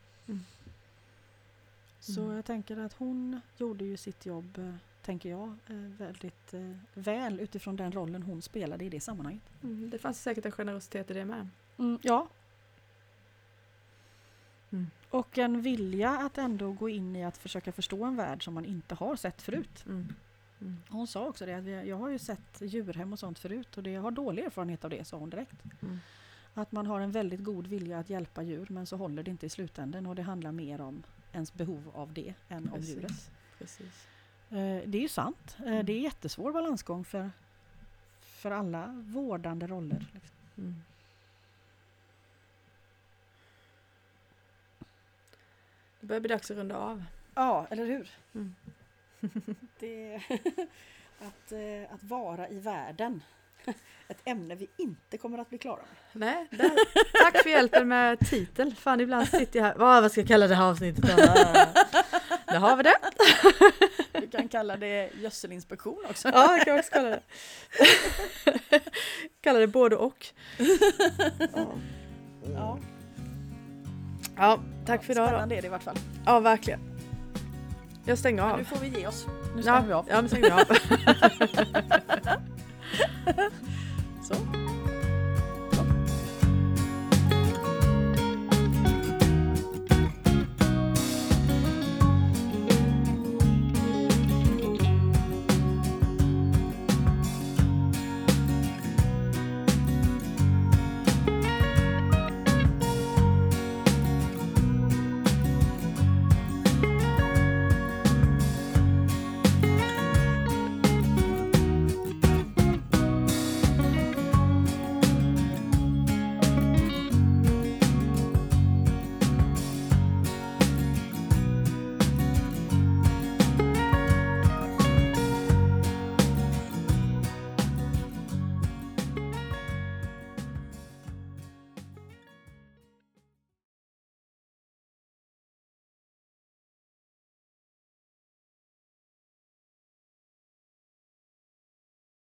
[1.99, 2.35] Så Mm.
[2.35, 7.39] jag tänker att hon gjorde ju sitt jobb, eh, tänker jag, eh, väldigt eh, väl
[7.39, 9.43] utifrån den rollen hon spelade i det sammanhanget.
[9.63, 9.89] Mm.
[9.89, 11.47] Det fanns säkert en generositet i det med.
[11.77, 12.27] Mm, ja.
[14.71, 14.87] Mm.
[15.09, 18.65] Och en vilja att ändå gå in i att försöka förstå en värld som man
[18.65, 19.83] inte har sett förut.
[19.85, 20.13] Mm.
[20.61, 20.77] Mm.
[20.89, 23.83] Hon sa också det att vi- jag har ju sett djurhem och sånt förut och
[23.83, 25.55] det, jag har dålig erfarenhet av det, sa hon direkt.
[26.57, 29.45] Att man har en väldigt god vilja att hjälpa djur men så håller det inte
[29.45, 31.03] i slutändan och det handlar mer om
[31.33, 33.07] ens behov av det än om djuret.
[33.07, 33.29] Precis.
[33.59, 34.07] Precis.
[34.49, 35.57] Eh, Det är ju sant.
[35.59, 35.85] Eh, Mm.
[35.85, 37.31] Det är jättesvår balansgång för,
[38.19, 40.05] för alla vårdande roller.
[40.13, 40.35] Liksom.
[40.57, 40.75] Mm.
[45.99, 47.03] Det börjar bli dags att runda av.
[47.35, 48.09] Ja, eller hur?
[48.33, 48.55] Mm.
[49.79, 50.15] Det,
[51.19, 53.23] att, eh, att vara i världen.
[54.07, 55.79] Ett ämne vi inte kommer att bli klara
[56.13, 56.27] med.
[56.33, 56.71] Nej, där.
[57.23, 58.75] tack för hjälpen med titel.
[58.75, 59.75] Fan ibland sitter jag här.
[59.75, 61.03] Vad, vad ska jag kalla det här avsnittet?
[61.03, 61.15] då?
[62.47, 62.95] Där har vi det.
[64.21, 66.29] Du kan kalla det gödselinspektion också.
[66.33, 67.21] Ja, jag kan också kalla det.
[69.41, 70.25] Kalla det både och.
[71.53, 71.67] Ja,
[72.53, 72.79] Ja,
[74.37, 75.29] ja tack för idag då.
[75.29, 75.97] Spännande är det i vart fall.
[76.25, 76.79] Ja, verkligen.
[78.05, 78.57] Jag stänger Men av.
[78.57, 79.27] nu får vi ge oss.
[79.55, 80.05] Nu stänger vi Ja, av.
[80.09, 80.67] ja, nu stänger vi av.
[83.25, 83.51] 呵
[84.21, 84.64] ，so。